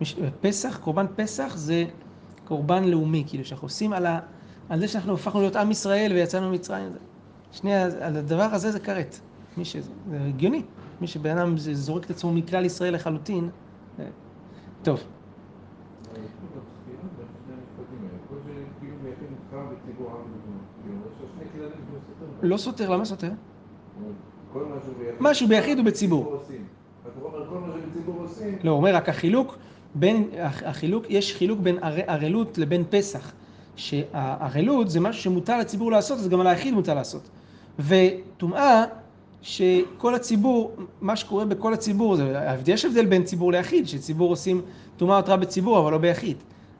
מש- 0.00 0.16
פסח, 0.40 0.78
קורבן 0.82 1.06
פסח 1.16 1.52
זה 1.56 1.84
קורבן 2.44 2.84
לאומי, 2.84 3.24
כאילו 3.26 3.44
שאנחנו 3.44 3.66
עושים 3.66 3.92
על, 3.92 4.06
ה, 4.06 4.20
על 4.68 4.78
זה 4.80 4.88
שאנחנו 4.88 5.14
הפכנו 5.14 5.40
להיות 5.40 5.56
עם 5.56 5.70
ישראל 5.70 6.12
ויצאנו 6.12 6.50
ממצרים. 6.50 6.92
זה- 6.92 6.98
שני, 7.52 7.74
ה- 7.74 7.84
על 8.06 8.16
הדבר 8.16 8.42
הזה 8.42 8.70
זה 8.72 8.80
כרת. 8.80 9.20
מי 9.58 9.64
שזה, 9.64 9.90
זה 10.10 10.18
הגיוני. 10.28 10.62
מי 11.00 11.06
שבן 11.06 11.38
אדם 11.38 11.58
זורק 11.58 12.04
את 12.04 12.10
עצמו 12.10 12.32
מכלל 12.32 12.64
ישראל 12.64 12.94
לחלוטין. 12.94 13.48
טוב, 14.82 15.00
לא 22.42 22.56
סותר, 22.56 22.90
למה 22.90 23.04
סותר? 23.04 23.30
משהו 25.20 25.48
ביחיד 25.48 25.78
ובציבור. 25.78 26.42
לא, 28.64 28.70
אומר 28.70 28.94
רק 28.94 29.08
החילוק 29.08 29.56
בין, 29.94 30.28
הח- 30.40 30.62
החילוק, 30.62 31.04
יש 31.08 31.34
חילוק 31.36 31.60
בין 31.60 31.78
ער- 31.82 32.10
ערלות 32.10 32.58
לבין 32.58 32.84
פסח. 32.90 33.32
שהערלות 33.76 34.90
זה 34.90 35.00
משהו 35.00 35.22
שמותר 35.22 35.58
לציבור 35.58 35.90
לעשות, 35.90 36.18
אז 36.18 36.28
גם 36.28 36.40
על 36.40 36.46
היחיד 36.46 36.74
מותר 36.74 36.94
לעשות. 36.94 37.28
וטומאה, 37.78 38.84
שכל 39.42 40.14
הציבור, 40.14 40.72
מה 41.00 41.16
שקורה 41.16 41.44
בכל 41.44 41.74
הציבור, 41.74 42.16
זה, 42.16 42.38
יש 42.66 42.84
הבדל 42.84 43.06
בין 43.06 43.24
ציבור 43.24 43.52
ליחיד, 43.52 43.88
שציבור 43.88 44.30
עושים 44.30 44.60
טומאה 44.96 45.16
אותרה 45.16 45.36
בציבור, 45.36 45.78
אבל 45.78 45.92
לא 45.92 45.98
ביחיד. 45.98 46.36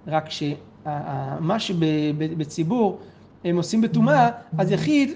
רק 0.07 0.25
שמה 0.31 1.59
שבציבור 1.59 2.99
הם 3.45 3.57
עושים 3.57 3.81
בטומאה, 3.81 4.29
אז 4.59 4.71
יחיד 4.73 5.11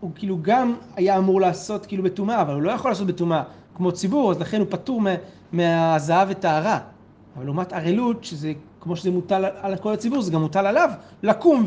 הוא 0.00 0.10
כאילו 0.14 0.38
גם 0.42 0.74
היה 0.96 1.18
אמור 1.18 1.40
לעשות 1.40 1.86
כאילו 1.86 2.02
בטומאה, 2.02 2.42
אבל 2.42 2.54
הוא 2.54 2.62
לא 2.62 2.70
יכול 2.70 2.90
לעשות 2.90 3.06
בטומאה 3.06 3.42
כמו 3.76 3.92
ציבור, 3.92 4.30
אז 4.30 4.40
לכן 4.40 4.60
הוא 4.60 4.66
פטור 4.70 5.00
מה- 5.00 5.14
מהזהב 5.52 6.28
וטהרה. 6.30 6.78
אבל 7.36 7.44
לעומת 7.44 7.72
ערלות, 7.72 8.24
שזה 8.24 8.52
כמו 8.80 8.96
שזה 8.96 9.10
מוטל 9.10 9.44
על 9.60 9.76
כל 9.76 9.92
הציבור, 9.92 10.22
זה 10.22 10.32
גם 10.32 10.40
מוטל 10.40 10.66
עליו 10.66 10.90
לקום 11.22 11.64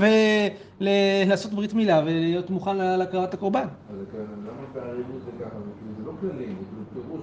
ולעשות 0.80 1.54
ברית 1.54 1.74
מילה 1.74 2.02
ולהיות 2.06 2.50
מוכן 2.50 2.78
להקרבת 2.78 3.34
הקורבן. 3.34 3.62
אז 3.62 3.97
זה 3.97 4.06
כאן, 4.12 4.19
למה 4.19 4.62
בערימות 4.74 5.21
זה 5.26 5.32
ככה? 5.39 5.50
כאילו, 5.50 5.93
זה 5.97 6.04
לא 6.06 6.12
כללים, 6.21 6.56
זה 6.60 6.65
כאילו 6.93 7.06
פירוש, 7.08 7.21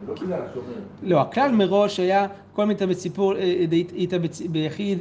זה 0.00 0.12
לא 0.12 0.16
כלל 0.16 0.42
שאומר. 0.54 0.72
לא, 1.02 1.20
הכלל 1.20 1.52
מראש 1.52 2.00
היה 2.00 2.26
כל 2.52 2.64
מיתה 2.64 2.86
בציבור, 2.86 3.36
אה, 3.36 3.40
אה, 3.40 3.66
איתה 3.72 4.16
ביחיד, 4.50 4.98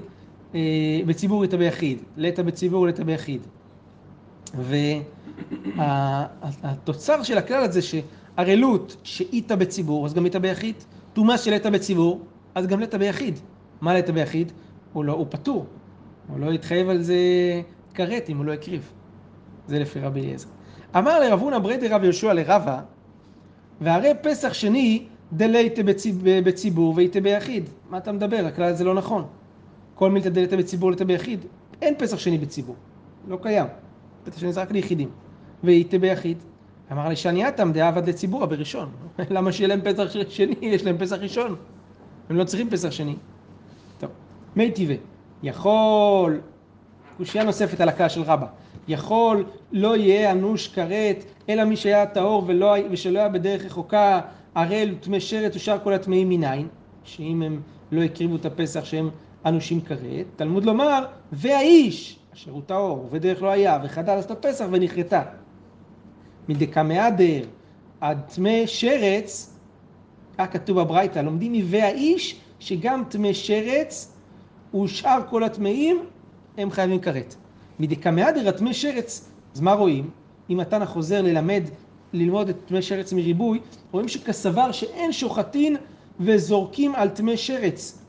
אה, 0.55 0.59
בציבור 1.05 1.43
איתה 1.43 1.57
ביחיד, 1.57 1.97
לטה 2.17 2.43
בציבור 2.43 2.87
לטה 2.87 3.03
ביחיד. 3.03 3.41
והתוצר 5.77 7.23
של 7.23 7.37
הכלל 7.37 7.63
הזה 7.63 7.81
שערלות 7.81 8.97
שאיתה 9.03 9.55
בציבור, 9.55 10.05
אז 10.05 10.13
גם 10.13 10.25
איתה 10.25 10.39
ביחיד, 10.39 10.75
טומאה 11.13 11.37
של 11.37 11.53
לטה 11.53 11.69
בציבור, 11.69 12.21
אז 12.55 12.67
גם 12.67 12.79
לטה 12.79 12.97
ביחיד. 12.97 13.39
מה 13.81 13.93
לטה 13.93 14.11
ביחיד? 14.11 14.51
הוא 14.93 15.05
לא, 15.05 15.13
הוא 15.13 15.25
פטור. 15.29 15.65
הוא 16.27 16.39
לא 16.39 16.53
יתחייב 16.53 16.89
על 16.89 17.01
זה 17.01 17.15
כרת 17.93 18.29
אם 18.29 18.37
הוא 18.37 18.45
לא 18.45 18.53
הקריב. 18.53 18.91
זה 19.67 19.79
לפי 19.79 19.99
רבי 19.99 20.19
אליעזר. 20.21 20.47
אמר 20.97 21.19
לרב 21.19 21.39
הונא 21.39 21.59
בריידי 21.59 21.87
רב 21.87 22.03
יהושע 22.03 22.33
לרבה, 22.33 22.79
והרי 23.81 24.11
פסח 24.21 24.53
שני 24.53 25.03
דלייתא 25.33 25.81
בציב- 25.83 26.23
בציבור 26.45 26.93
ואיתא 26.97 27.19
ביחיד. 27.19 27.69
מה 27.89 27.97
אתה 27.97 28.11
מדבר? 28.11 28.45
הכלל 28.45 28.65
הזה 28.65 28.83
לא 28.83 28.93
נכון. 28.93 29.25
כל 29.95 30.11
מילתא 30.11 30.29
דלייתא 30.29 30.55
בציבור 30.55 30.87
ולייתא 30.87 31.05
ביחיד. 31.05 31.39
אין 31.81 31.93
פסח 31.97 32.17
שני 32.19 32.37
בציבור. 32.37 32.75
לא 33.27 33.37
קיים. 33.41 33.65
פסח 34.23 34.39
שני 34.39 34.53
זה 34.53 34.61
רק 34.61 34.71
ליחידים. 34.71 35.09
ואיתא 35.63 35.97
ביחיד. 35.97 36.37
אמר 36.91 37.09
לי 37.09 37.15
שנייתם 37.15 37.71
דעבד 37.71 38.09
לציבורא 38.09 38.45
בראשון. 38.45 38.89
למה 39.29 39.51
שיהיה 39.51 39.67
להם 39.67 39.81
פסח 39.81 40.03
שני? 40.29 40.55
יש 40.61 40.83
להם 40.83 40.97
פסח 40.97 41.15
ראשון. 41.15 41.55
הם 42.29 42.35
לא 42.37 42.43
צריכים 42.43 42.69
פסח 42.69 42.91
שני. 42.91 43.15
מי 44.57 44.71
טבעי. 44.71 44.97
יכול, 45.43 46.39
קושייה 47.17 47.43
נוספת 47.43 47.81
על 47.81 47.89
הכלל 47.89 48.09
של 48.09 48.21
רבא. 48.21 48.47
יכול 48.87 49.45
לא 49.71 49.97
יהיה 49.97 50.31
אנוש 50.31 50.67
כרת, 50.67 51.23
אלא 51.49 51.63
מי 51.63 51.75
שהיה 51.75 52.05
טהור 52.05 52.43
ולא, 52.47 52.75
ושלא 52.91 53.19
היה 53.19 53.29
בדרך 53.29 53.65
רחוקה, 53.65 54.21
ערל 54.55 54.89
וטמא 54.97 55.19
שרת 55.19 55.55
ושאר 55.55 55.77
כל 55.83 55.93
הטמאים 55.93 56.29
מניין, 56.29 56.67
שאם 57.03 57.41
הם 57.41 57.61
לא 57.91 58.01
הקריבו 58.01 58.35
את 58.35 58.45
הפסח 58.45 58.85
שהם 58.85 59.09
אנושים 59.45 59.81
כרת, 59.81 60.25
תלמוד 60.35 60.65
לומר, 60.65 61.05
והאיש, 61.31 62.19
אשר 62.33 62.51
הוא 62.51 62.61
טהור, 62.65 63.05
ובדרך 63.05 63.41
לא 63.41 63.49
היה, 63.49 63.79
וחדל 63.83 64.15
לעשות 64.15 64.31
הפסח 64.31 64.65
ונכרתה. 64.71 65.21
מדקמהדר 66.49 67.43
עד 68.01 68.21
טמא 68.35 68.65
שרץ, 68.65 69.59
כך 70.37 70.45
כתוב 70.51 70.81
בברייתא, 70.81 71.19
לומדים 71.19 71.53
מ"והאיש", 71.53 72.39
שגם 72.59 73.03
טמא 73.09 73.33
שרץ 73.33 74.16
ושאר 74.75 75.19
כל 75.29 75.43
הטמאים 75.43 75.99
הם 76.57 76.71
חייבים 76.71 76.99
כרת. 76.99 77.35
מדקמהדר 77.79 78.49
הטמא 78.49 78.73
שרץ, 78.73 79.31
אז 79.55 79.61
מה 79.61 79.73
רואים? 79.73 80.09
אם 80.49 80.59
התנא 80.59 80.85
חוזר 80.85 81.21
ללמד, 81.21 81.63
ללמוד 82.13 82.49
את 82.49 82.55
טמא 82.65 82.81
שרץ 82.81 83.13
מריבוי, 83.13 83.59
רואים 83.91 84.07
שכסבר 84.07 84.71
שאין 84.71 85.11
שוחטין 85.11 85.75
וזורקים 86.19 86.95
על 86.95 87.09
טמא 87.09 87.35
שרץ. 87.35 88.03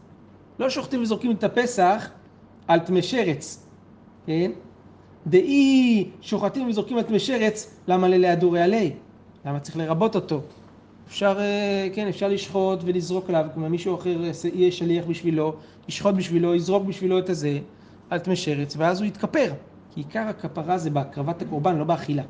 לא 0.59 0.71
שוחטים 0.71 1.03
וזורקים 1.03 1.31
את 1.31 1.45
הפסח 1.45 2.11
על 2.69 2.81
טמא 2.81 3.01
שרץ, 3.01 3.67
כן? 4.27 4.51
דאי 5.27 6.11
שוחטים 6.21 6.69
וזורקים 6.69 6.97
על 6.97 7.03
טמא 7.03 7.19
שרץ, 7.19 7.75
למה 7.89 8.09
ללידורי 8.09 8.63
עלי? 8.63 8.93
למה 9.45 9.61
צריך 9.61 9.77
לרבות 9.77 10.15
אותו? 10.15 10.41
אפשר, 11.09 11.39
אה, 11.39 11.89
כן, 11.95 12.09
אפשר 12.09 12.29
לשחוט 12.29 12.79
ולזרוק 12.85 13.29
עליו, 13.29 13.47
כמו 13.55 13.69
מישהו 13.69 13.95
אחר 13.95 14.17
יהיה 14.55 14.73
שליח 14.73 15.05
בשבילו, 15.05 15.55
ישחוט 15.89 16.15
בשבילו, 16.15 16.55
יזרוק 16.55 16.85
בשבילו 16.85 17.19
את 17.19 17.29
הזה, 17.29 17.59
על 18.11 18.19
טמא 18.19 18.35
שרץ, 18.35 18.75
ואז 18.79 19.01
הוא 19.01 19.07
יתכפר. 19.07 19.53
כי 19.95 20.01
עיקר 20.01 20.21
הכפרה 20.29 20.79
זה 20.79 20.91
בהקרבת 20.91 21.43
הקורבן, 21.43 21.77
לא 21.77 21.85
באכילה. 21.85 22.23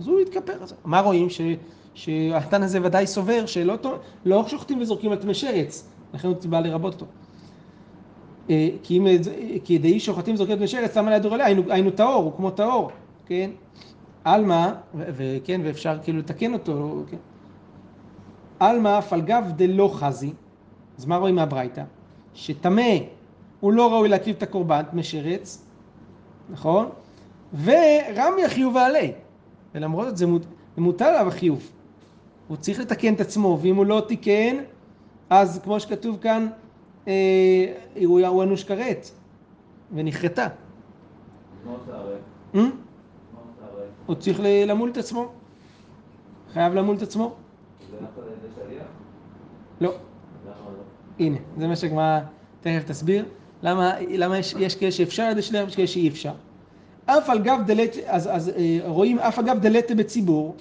אז 0.00 0.08
הוא 0.08 0.20
יתכפר. 0.20 0.52
אז 0.62 0.74
מה 0.84 1.00
רואים? 1.00 1.30
ש- 1.30 1.40
שהתן 1.94 2.62
הזה 2.62 2.78
ודאי 2.82 3.06
סובר 3.06 3.46
שלא 3.46 3.76
לא 4.24 4.48
שוחטים 4.48 4.80
וזורקים 4.80 5.12
על 5.12 5.18
טמא 5.18 5.34
שרץ, 5.34 5.88
לכן 6.14 6.28
הוא 6.28 6.36
בא 6.48 6.60
לרבות 6.60 6.94
אותו. 6.94 7.06
אה, 8.50 8.68
כי 8.82 8.98
אם 8.98 9.06
כי 9.64 9.78
דאי 9.78 10.00
שוחטים 10.00 10.34
וזורקים 10.34 10.52
על 10.52 10.58
טמא 10.58 10.66
שרץ, 10.66 10.96
למה 10.96 11.10
לידור 11.10 11.34
עליה? 11.34 11.46
היינו, 11.46 11.90
טהור, 11.90 12.24
הוא 12.24 12.32
כמו 12.36 12.50
טהור, 12.50 12.90
כן? 13.26 13.50
עלמא, 14.24 14.72
וכן, 14.94 15.60
ואפשר 15.64 15.98
כאילו 16.02 16.18
לתקן 16.18 16.52
אותו, 16.52 17.02
כן? 17.10 17.16
עלמא 18.60 18.98
אף 18.98 19.12
על 19.12 19.20
גב 19.20 19.52
דלא 19.56 19.90
חזי, 19.94 20.32
אז 20.98 21.04
מה 21.04 21.16
רואים 21.16 21.34
מהברייתא? 21.34 21.82
שטמא 22.34 22.82
הוא 23.60 23.72
לא 23.72 23.92
ראוי 23.92 24.08
להקריב 24.08 24.36
את 24.36 24.42
הקורבן, 24.42 24.82
טמא 24.82 25.02
שרץ, 25.02 25.64
נכון? 26.50 26.88
ורמי 27.64 28.44
החיוב 28.46 28.76
עלי, 28.76 29.12
ולמרות 29.74 30.06
זאת 30.08 30.16
זה 30.16 30.26
מות- 30.26 30.46
מוטל 30.78 31.04
עליו 31.04 31.28
החיוב. 31.28 31.70
הוא 32.48 32.56
צריך 32.56 32.80
לתקן 32.80 33.14
את 33.14 33.20
עצמו, 33.20 33.58
ואם 33.62 33.76
הוא 33.76 33.86
לא 33.86 34.02
תיקן, 34.08 34.56
אז 35.30 35.60
כמו 35.64 35.80
שכתוב 35.80 36.18
כאן, 36.20 36.48
אה, 37.08 37.12
הוא 38.04 38.20
הוא 38.26 38.42
אנוש 38.42 38.64
כרת, 38.64 39.10
ונכרתה. 39.94 40.46
אה? 42.54 42.60
הוא 44.06 44.14
צריך 44.16 44.40
למול 44.66 44.90
את 44.90 44.96
עצמו, 44.96 45.28
חייב 46.52 46.74
למול 46.74 46.96
את 46.96 47.02
עצמו. 47.02 47.34
לא. 49.80 49.88
לא? 49.88 49.94
הנה, 51.18 51.36
זה 51.56 51.66
מה 51.66 51.76
שהגמרא 51.76 52.20
תכף 52.60 52.84
תסביר. 52.86 53.24
למה, 53.62 53.92
למה 54.08 54.38
יש, 54.38 54.54
יש 54.58 54.76
כאלה 54.76 54.92
שאפשר 54.92 55.22
על 55.22 55.30
ידי 55.30 55.42
שליח 55.42 55.64
ויש 55.64 55.76
כאלה 55.76 55.86
שאי 55.86 56.08
אפשר. 56.08 56.32
אף 57.06 57.30
על 57.30 57.38
גב 57.38 57.58
דלת, 57.66 57.96
אז, 58.06 58.28
אז 58.32 58.48
אה, 58.48 58.78
רואים 58.86 59.18
אף 59.18 59.38
על 59.38 59.44
גב 59.44 59.58
דלת 59.58 59.90
בציבור, 59.90 60.56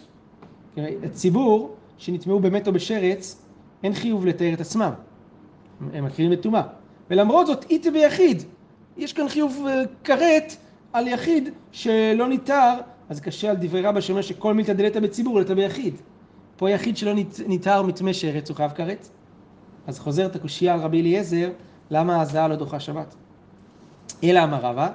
כן, 0.76 1.10
ציבור 1.14 1.76
שנטמעו 1.98 2.40
באמת 2.40 2.68
או 2.68 2.74
בשרץ, 2.74 3.42
אין 3.84 3.94
חיוב 3.94 4.26
לתאר 4.26 4.54
את 4.54 4.62
עצמם. 4.62 4.92
הם 5.94 6.06
מקריאים 6.06 6.32
בטומאה. 6.32 6.62
ולמרות 7.10 7.48
זאת, 7.48 7.66
איתי 7.70 7.92
ביחיד. 7.92 8.44
יש 8.98 9.14
כאן 9.14 9.30
חיוב 9.30 9.66
אה, 9.68 9.84
כרת 10.04 10.56
על 10.94 11.08
יחיד 11.08 11.50
שלא 11.72 12.28
ניתר, 12.28 12.74
אז 13.10 13.20
קשה 13.20 13.50
על 13.50 13.56
דברי 13.60 13.82
רבא 13.82 14.02
שאומר 14.02 14.22
שכל 14.22 14.54
מילתא 14.54 14.74
דלתא 14.74 15.00
בציבור 15.00 15.40
לתא 15.40 15.54
ביחיד. 15.54 15.96
פה 16.58 16.70
יחיד 16.70 16.98
שלא 16.98 17.14
ניתר 17.48 17.82
מטמא 17.82 18.14
שרץ 18.14 18.50
הוא 18.50 18.58
חייב 18.58 18.72
כרת. 18.72 19.10
אז 19.88 20.00
חוזרת 20.00 20.36
הקושייה 20.36 20.74
על 20.74 20.80
רבי 20.80 21.02
אליעזר, 21.02 21.50
למה 21.92 22.22
הזעה 22.22 22.48
לא 22.48 22.56
דוחה 22.56 22.80
שבת? 22.80 23.16
אלא 24.24 24.44
אמר 24.44 24.60
רבא, 24.62 24.90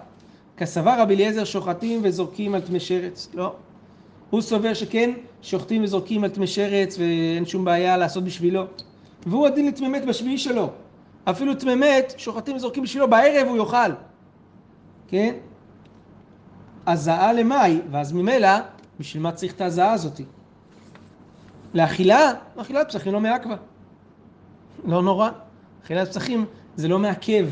כסבר 0.56 1.00
רבי 1.00 1.14
אליעזר 1.14 1.44
שוחטים 1.44 2.00
וזורקים 2.04 2.54
על 2.54 2.60
טמא 2.60 2.78
שרץ. 2.78 3.28
לא. 3.34 3.54
הוא 4.30 4.40
סובר 4.40 4.74
שכן, 4.74 5.10
שוחטים 5.42 5.84
וזורקים 5.84 6.24
על 6.24 6.30
טמא 6.30 6.46
שרץ 6.46 6.98
ואין 6.98 7.46
שום 7.46 7.64
בעיה 7.64 7.96
לעשות 7.96 8.24
בשבילו. 8.24 8.64
והוא 9.26 9.46
הדין 9.46 9.66
לטמא 9.66 9.88
מת 9.88 10.04
בשביעי 10.04 10.38
שלו. 10.38 10.70
אפילו 11.24 11.54
טמא 11.54 11.74
מת, 11.74 12.14
שוחטים 12.16 12.56
וזורקים 12.56 12.82
בשבילו, 12.82 13.10
בערב 13.10 13.48
הוא 13.48 13.56
יאכל. 13.56 13.92
כן? 15.08 15.34
הזעה 16.86 17.32
למאי, 17.32 17.80
ואז 17.90 18.12
ממילא, 18.12 18.48
בשביל 19.00 19.22
מה 19.22 19.32
צריך 19.32 19.52
את 19.52 19.60
ההזעה 19.60 19.92
הזאתי? 19.92 20.24
לאכילה, 21.74 22.32
אכילת 22.56 22.88
פסחים 22.88 23.12
לא 23.12 23.20
מעכבה. 23.20 23.56
לא 24.84 25.02
נורא. 25.02 25.30
אכילת 25.84 26.08
פסחים 26.08 26.46
זה 26.76 26.88
לא 26.88 26.98
מעכב. 26.98 27.48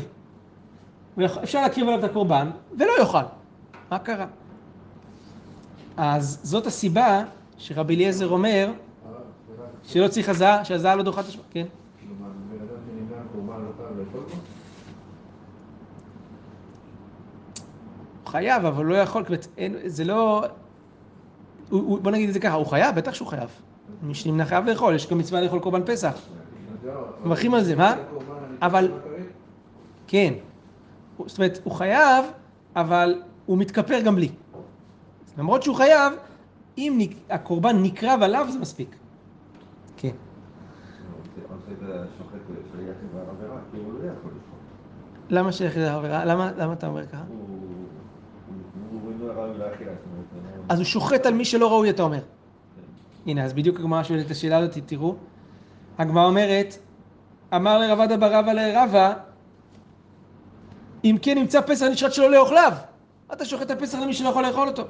אפשר 1.43 1.61
להקריב 1.61 1.87
עליו 1.87 1.99
את 1.99 2.03
הקורבן, 2.03 2.49
ולא 2.77 2.91
יאכל. 2.99 3.17
מה 3.91 3.99
קרה? 3.99 4.25
אז 5.97 6.39
זאת 6.43 6.67
הסיבה 6.67 7.23
שרבי 7.57 7.95
אליעזר 7.95 8.27
אומר. 8.27 8.71
שלא 9.83 10.07
צריך 10.07 10.29
הזעה, 10.29 10.65
שהזעה 10.65 10.95
לא 10.95 11.03
דוחה 11.03 11.21
את 11.21 11.25
השבת. 11.25 11.43
כן. 11.51 11.65
הוא 18.23 18.31
חייב, 18.31 18.65
אבל 18.65 18.85
לא 18.85 18.95
יכול, 18.95 19.25
זה 19.85 20.03
לא... 20.03 20.45
בוא 21.69 22.11
נגיד 22.11 22.27
את 22.27 22.33
זה 22.33 22.39
ככה, 22.39 22.55
הוא 22.55 22.65
חייב? 22.65 22.95
בטח 22.95 23.13
שהוא 23.13 23.27
חייב. 23.27 23.49
מי 24.03 24.13
שנמנע 24.13 24.45
חייב 24.45 24.65
לאכול, 24.65 24.95
יש 24.95 25.09
גם 25.09 25.17
מצווה 25.17 25.41
לאכול 25.41 25.59
קורבן 25.59 25.81
פסח. 25.85 26.13
מברכים 27.25 27.53
על 27.53 27.63
זה, 27.63 27.75
מה? 27.75 27.95
אבל- 28.61 28.91
כן. 30.07 30.33
זאת 31.25 31.37
אומרת, 31.37 31.59
הוא 31.63 31.73
חייב, 31.73 32.25
אבל 32.75 33.21
הוא 33.45 33.57
מתכפר 33.57 34.01
גם 34.01 34.15
בלי. 34.15 34.29
למרות 35.37 35.63
שהוא 35.63 35.75
חייב, 35.75 36.13
אם 36.77 36.99
הקורבן 37.29 37.83
נקרב 37.83 38.19
עליו, 38.23 38.47
זה 38.51 38.59
מספיק. 38.59 38.95
כן. 39.97 40.09
לא. 41.81 41.95
למה 45.29 45.51
שייך 45.51 45.77
לזה 45.77 45.93
עבירה? 45.93 46.25
למה, 46.25 46.73
אתה 46.73 46.87
אומר 46.87 47.05
ככה? 47.07 47.23
לא 49.21 49.27
לא- 49.27 50.63
אז 50.69 50.79
הוא 50.79 50.85
שוחט 50.85 51.25
על 51.25 51.33
מי 51.33 51.45
שלא 51.45 51.71
ראוי, 51.71 51.89
אתה 51.89 52.03
אומר. 52.03 52.19
הנה, 53.29 53.43
אז 53.43 53.53
בדיוק 53.53 53.79
הגמרא 53.79 54.03
שואלת 54.03 54.25
את 54.25 54.31
השאלה 54.31 54.57
הזאת, 54.57 54.77
תראו. 54.85 55.15
הגמרא 55.97 56.25
אומרת, 56.25 56.77
אמר 57.55 57.79
לרבדה 57.79 58.17
ברבא 58.17 58.53
לרבא, 58.53 59.13
אם 61.03 61.17
כן 61.21 61.37
נמצא 61.37 61.61
פסח 61.61 61.85
נשחט 61.85 62.13
שלא 62.13 62.31
לאוכליו. 62.31 62.73
אתה 63.33 63.45
שוחט 63.45 63.71
את 63.71 63.71
הפסח 63.71 63.99
למי 63.99 64.13
שלא 64.13 64.29
יכול 64.29 64.45
לאכול 64.45 64.67
אותו. 64.67 64.83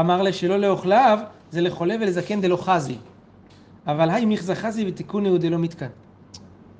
אמר 0.00 0.22
לה 0.22 0.32
שלא 0.32 0.56
לאוכליו, 0.56 1.18
זה 1.50 1.60
לחולה 1.60 1.94
ולזקן 2.00 2.40
דלא 2.40 2.56
חזי. 2.56 2.96
אבל 3.86 4.10
היי 4.10 4.24
מיכזה 4.24 4.54
חזי 4.54 4.88
ותיקון 4.88 5.26
הוא 5.26 5.38
דלא 5.38 5.58
מתקן. 5.58 5.88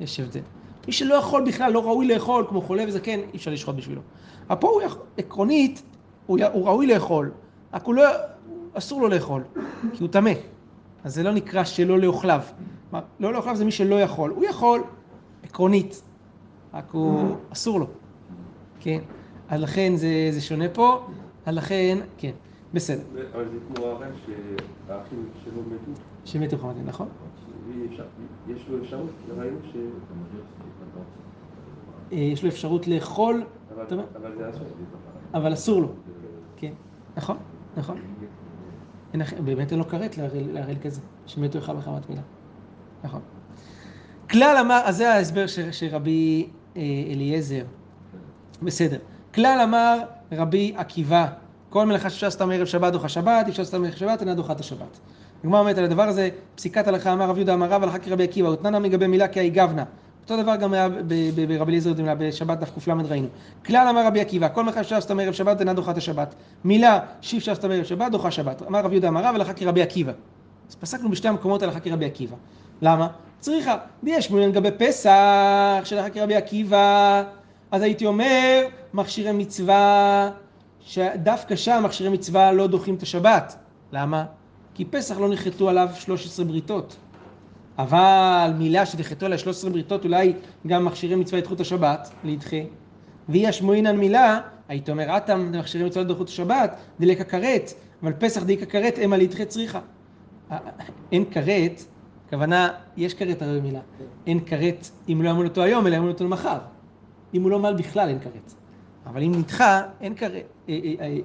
יש 0.00 0.20
הבדל. 0.20 0.40
מי 0.86 0.92
שלא 0.92 1.14
יכול 1.14 1.44
בכלל, 1.46 1.72
לא 1.72 1.84
ראוי 1.84 2.08
לאכול, 2.08 2.44
כמו 2.48 2.62
חולה 2.62 2.84
וזקן, 2.88 3.18
אי 3.18 3.36
אפשר 3.36 3.50
לשחוט 3.50 3.74
בשבילו. 3.76 4.00
אבל 4.50 4.60
פה 4.60 4.68
הוא 4.68 4.82
יכול, 4.82 5.02
עקרונית, 5.18 5.82
הוא, 6.26 6.38
הוא 6.52 6.66
ראוי 6.66 6.86
לאכול, 6.86 7.30
רק 7.72 7.84
הוא 7.84 7.94
לא, 7.94 8.04
אסור 8.74 9.00
לו 9.00 9.08
לאכול, 9.08 9.42
כי 9.92 10.02
הוא 10.02 10.08
טמא. 10.08 10.30
אז 11.04 11.14
זה 11.14 11.22
לא 11.22 11.32
נקרא 11.32 11.64
שלא 11.64 11.98
לאוכליו. 11.98 12.40
כלומר, 12.90 13.04
לא 13.20 13.32
לאוכליו 13.32 13.56
זה 13.56 13.64
מי 13.64 13.70
שלא 13.70 14.00
יכול. 14.00 14.30
הוא 14.30 14.44
יכול, 14.44 14.82
עקרונית, 15.42 16.02
רק 16.74 16.90
הוא, 16.90 17.36
אסור 17.52 17.80
לו. 17.80 17.86
כן? 18.80 18.98
אז 19.48 19.60
לכן 19.60 19.92
זה, 19.96 20.28
זה 20.30 20.40
שונה 20.40 20.68
פה, 20.68 21.06
אז 21.46 21.54
לכן, 21.54 21.98
כן, 22.18 22.32
בסדר. 22.74 23.02
אבל 23.34 23.44
זה 23.48 23.58
כמו 23.74 23.86
הרב 23.86 24.02
שהאחים 24.26 25.28
שלו 25.44 25.62
מתו, 25.62 26.00
שמתו 26.24 26.58
חמדים, 26.58 26.86
נכון? 26.86 27.08
יש 28.48 28.68
לו 28.68 28.78
אפשרות, 28.82 29.10
ראינו 29.38 29.56
ש... 29.72 29.76
אה, 32.12 32.18
יש 32.18 32.42
לו 32.42 32.48
אפשרות 32.48 32.86
לאכול, 32.86 33.44
אבל 33.74 33.84
זה. 33.88 33.96
אבל 35.34 35.52
אסור 35.52 35.80
לו. 35.80 35.88
כן, 36.56 36.72
נכון, 37.16 37.36
נכון. 37.76 37.98
באמת 39.44 39.70
אין 39.70 39.78
לו 39.78 39.88
כרת 39.88 40.18
להראל 40.18 40.76
כזה, 40.82 41.00
שמתו 41.26 41.58
אחד 41.58 41.76
מחמת 41.76 42.10
מילה. 42.10 42.22
נכון. 43.04 43.20
כלל 44.30 44.56
אמר, 44.60 44.80
אז 44.84 44.96
זה 44.96 45.12
ההסבר 45.14 45.46
של, 45.46 45.72
של 45.72 45.86
רבי 45.90 46.46
אה, 46.76 46.82
אליעזר. 47.10 47.64
בסדר. 48.62 48.98
כלל 49.34 49.60
אמר 49.64 49.98
רבי 50.32 50.74
עקיבא, 50.76 51.26
כל 51.70 51.86
מלאכה 51.86 52.10
שאפשר 52.10 52.26
לעשות 52.26 52.42
מערב 52.42 52.66
שבת 52.66 52.92
דוחה 52.92 53.08
שבת, 53.08 53.48
אפשר 53.48 53.62
לעשות 53.62 53.80
מערב 53.80 53.94
שבת, 53.94 54.20
אינה 54.20 54.34
דוחה 54.34 54.52
את 54.52 54.60
השבת. 54.60 54.98
הגמרא 55.44 55.60
אומרת 55.60 55.78
על 55.78 55.84
הדבר 55.84 56.02
הזה, 56.02 56.28
פסיקת 56.54 56.88
הלכה 56.88 57.12
אמר 57.12 57.28
רב 57.28 57.36
יהודה 57.36 57.54
אמר 57.54 57.66
רב, 57.66 57.82
הלכה 57.82 57.98
כרבי 57.98 58.24
עקיבא, 58.24 58.48
ותננה 58.48 58.78
מגבי 58.78 59.06
מילה 59.06 59.28
כי 59.28 59.50
גבנה. 59.50 59.84
אותו 60.22 60.42
דבר 60.42 60.56
גם 60.56 60.72
היה 60.72 60.88
ברבי 61.34 61.70
אליעזר 61.70 61.92
דמילה, 61.92 62.14
בשבת 62.14 62.58
דף 62.58 62.84
קל 62.84 62.92
ראינו. 63.08 63.28
כלל 63.66 63.86
אמר 63.90 64.06
רבי 64.06 64.20
עקיבא, 64.20 64.48
כל 64.48 64.62
מלאכה 64.62 64.78
שאפשר 64.82 64.94
לעשות 64.94 65.10
מערב 65.10 65.32
שבת, 65.32 65.60
אינה 65.60 65.74
דוחה 65.74 65.90
את 65.90 65.96
השבת. 65.96 66.34
מילה 66.64 67.00
שאי 67.20 67.38
אפשר 67.38 67.52
לעשות 67.52 67.64
מערב 67.64 67.84
שבת, 67.84 68.12
דוחה 68.12 68.30
שבת. 68.30 68.62
אמר 68.62 68.80
רב 68.80 68.92
יהודה 68.92 69.08
אמר 69.08 69.24
רב, 69.24 69.34
הלכה 69.34 69.52
כרבי 69.52 69.82
עקיבא. 69.82 70.12
אז 70.68 70.74
פסקנו 70.74 71.10
בשתי 71.10 71.28
המקומות 71.28 71.62
הלכה 71.62 71.80
כרבי 71.80 72.04
עקיבא. 72.04 72.36
למה? 72.82 73.08
צריכה. 73.40 73.76
יש 74.02 74.30
מעוניין 74.30 74.50
לגבי 74.50 74.70
פסח 74.78 75.80
של 75.84 75.98
הלכה 75.98 76.10
כרבי 76.10 76.34
עקיבא, 76.34 77.22
אז 77.70 77.82
הייתי 77.82 78.06
אומר, 78.06 78.62
מכשירי 78.94 79.32
מצווה, 79.32 80.30
שדווקא 80.80 81.56
שם 81.56 81.82
מכשירי 81.84 82.10
מצווה 82.10 82.52
לא 82.52 82.66
דוחים 82.66 82.94
את 82.94 83.02
השבת. 83.02 83.56
למה? 83.92 84.24
כי 84.74 84.84
פסח 84.84 85.18
לא 85.18 85.28
נחרטו 85.28 85.68
עליו 85.68 85.88
13 85.94 86.44
בריתות. 86.44 86.96
אבל 87.78 88.50
מילה 88.58 88.86
שנחרטו 88.86 89.26
עליה 89.26 89.38
13 89.38 89.70
בריתות, 89.70 90.04
אולי 90.04 90.32
גם 90.66 90.84
מכשירי 90.84 91.14
מצווה 91.14 91.38
ידחו 91.38 91.54
את 91.54 91.60
השבת, 91.60 92.10
להדחה. 92.24 92.56
והיא 93.28 93.48
השמועינן 93.48 93.96
מילה, 93.96 94.40
היית 94.68 94.90
אומר, 94.90 95.16
אטם 95.16 95.52
מכשירי 95.58 95.84
מצווה 95.84 96.04
לא 96.04 96.14
דחו 96.14 96.22
את 96.22 96.28
השבת, 96.28 96.76
דלק 97.00 97.20
הכרת, 97.20 97.72
אבל 98.02 98.12
פסח 98.12 98.42
דיק 98.42 98.62
הכרת, 98.62 98.98
המה 99.02 99.16
להדחה 99.16 99.44
צריכה. 99.44 99.80
אה, 100.50 100.58
אין 101.12 101.24
כרת, 101.30 101.82
הכוונה, 102.26 102.68
יש 102.96 103.14
כרת 103.14 103.42
הרי 103.42 103.60
במילה. 103.60 103.80
אין 104.26 104.40
כרת 104.46 104.88
אם 105.08 105.22
לא 105.22 105.28
ימול 105.30 105.46
אותו 105.46 105.62
היום, 105.62 105.86
אלא 105.86 105.96
ימול 105.96 106.10
אותו 106.10 106.24
למחר. 106.24 106.58
אם 107.34 107.42
הוא 107.42 107.50
לא 107.50 107.58
מל 107.58 107.74
בכלל 107.74 108.08
אין 108.08 108.18
כרת. 108.18 108.52
אבל 109.06 109.22
אם 109.22 109.32
נדחה, 109.34 109.82
אין 110.00 110.14
כרת. 110.14 110.32
אה, 110.68 110.78
אה, 111.00 111.16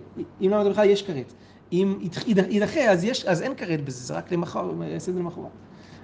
אם 0.41 0.49
לא 0.49 0.59
אותו 0.59 0.69
בכלל, 0.69 0.89
יש 0.89 1.03
כרת. 1.03 1.33
אם 1.71 1.97
ידח- 2.01 2.27
ידח- 2.27 2.45
יידחה, 2.49 2.79
אז, 2.79 3.07
אז 3.27 3.41
אין 3.41 3.55
כרת 3.55 3.85
בזה, 3.85 4.03
זה 4.05 4.13
רק 4.17 4.31
למחר, 4.31 4.71
יעשה 4.83 5.11
את 5.11 5.15
זה 5.15 5.21
למחרת. 5.21 5.43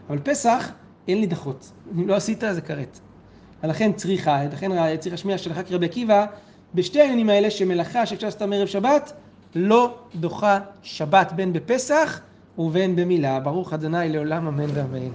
אבל 0.10 0.20
פסח, 0.24 0.72
אין 1.08 1.18
להידחות. 1.18 1.72
אם 1.96 2.08
לא 2.08 2.16
עשית, 2.16 2.44
זה 2.52 2.62
כרת. 2.62 3.00
ולכן 3.64 3.94
צריכה, 3.94 4.44
לכן 4.44 4.98
צריך 5.00 5.14
להשמיע 5.14 5.38
של 5.38 5.54
ח"כ 5.54 5.72
רבי 5.72 5.86
עקיבא, 5.86 6.26
בשתי 6.76 7.02
העניינים 7.02 7.30
האלה 7.30 7.52
שמלאכה 7.52 8.06
שאפשר 8.06 8.28
לעשות 8.28 8.42
מערב 8.42 8.68
שבת, 8.68 9.14
לא 9.56 9.98
דוחה 10.16 10.60
שבת 10.82 11.32
בין 11.32 11.54
בפסח 11.54 12.22
ובין 12.58 12.96
במילה. 12.96 13.40
ברוך 13.40 13.74
אדוני 13.74 14.10
לעולם 14.10 14.48
אמן 14.48 14.70
ואמן. 14.74 14.98
אמן. 14.98 15.10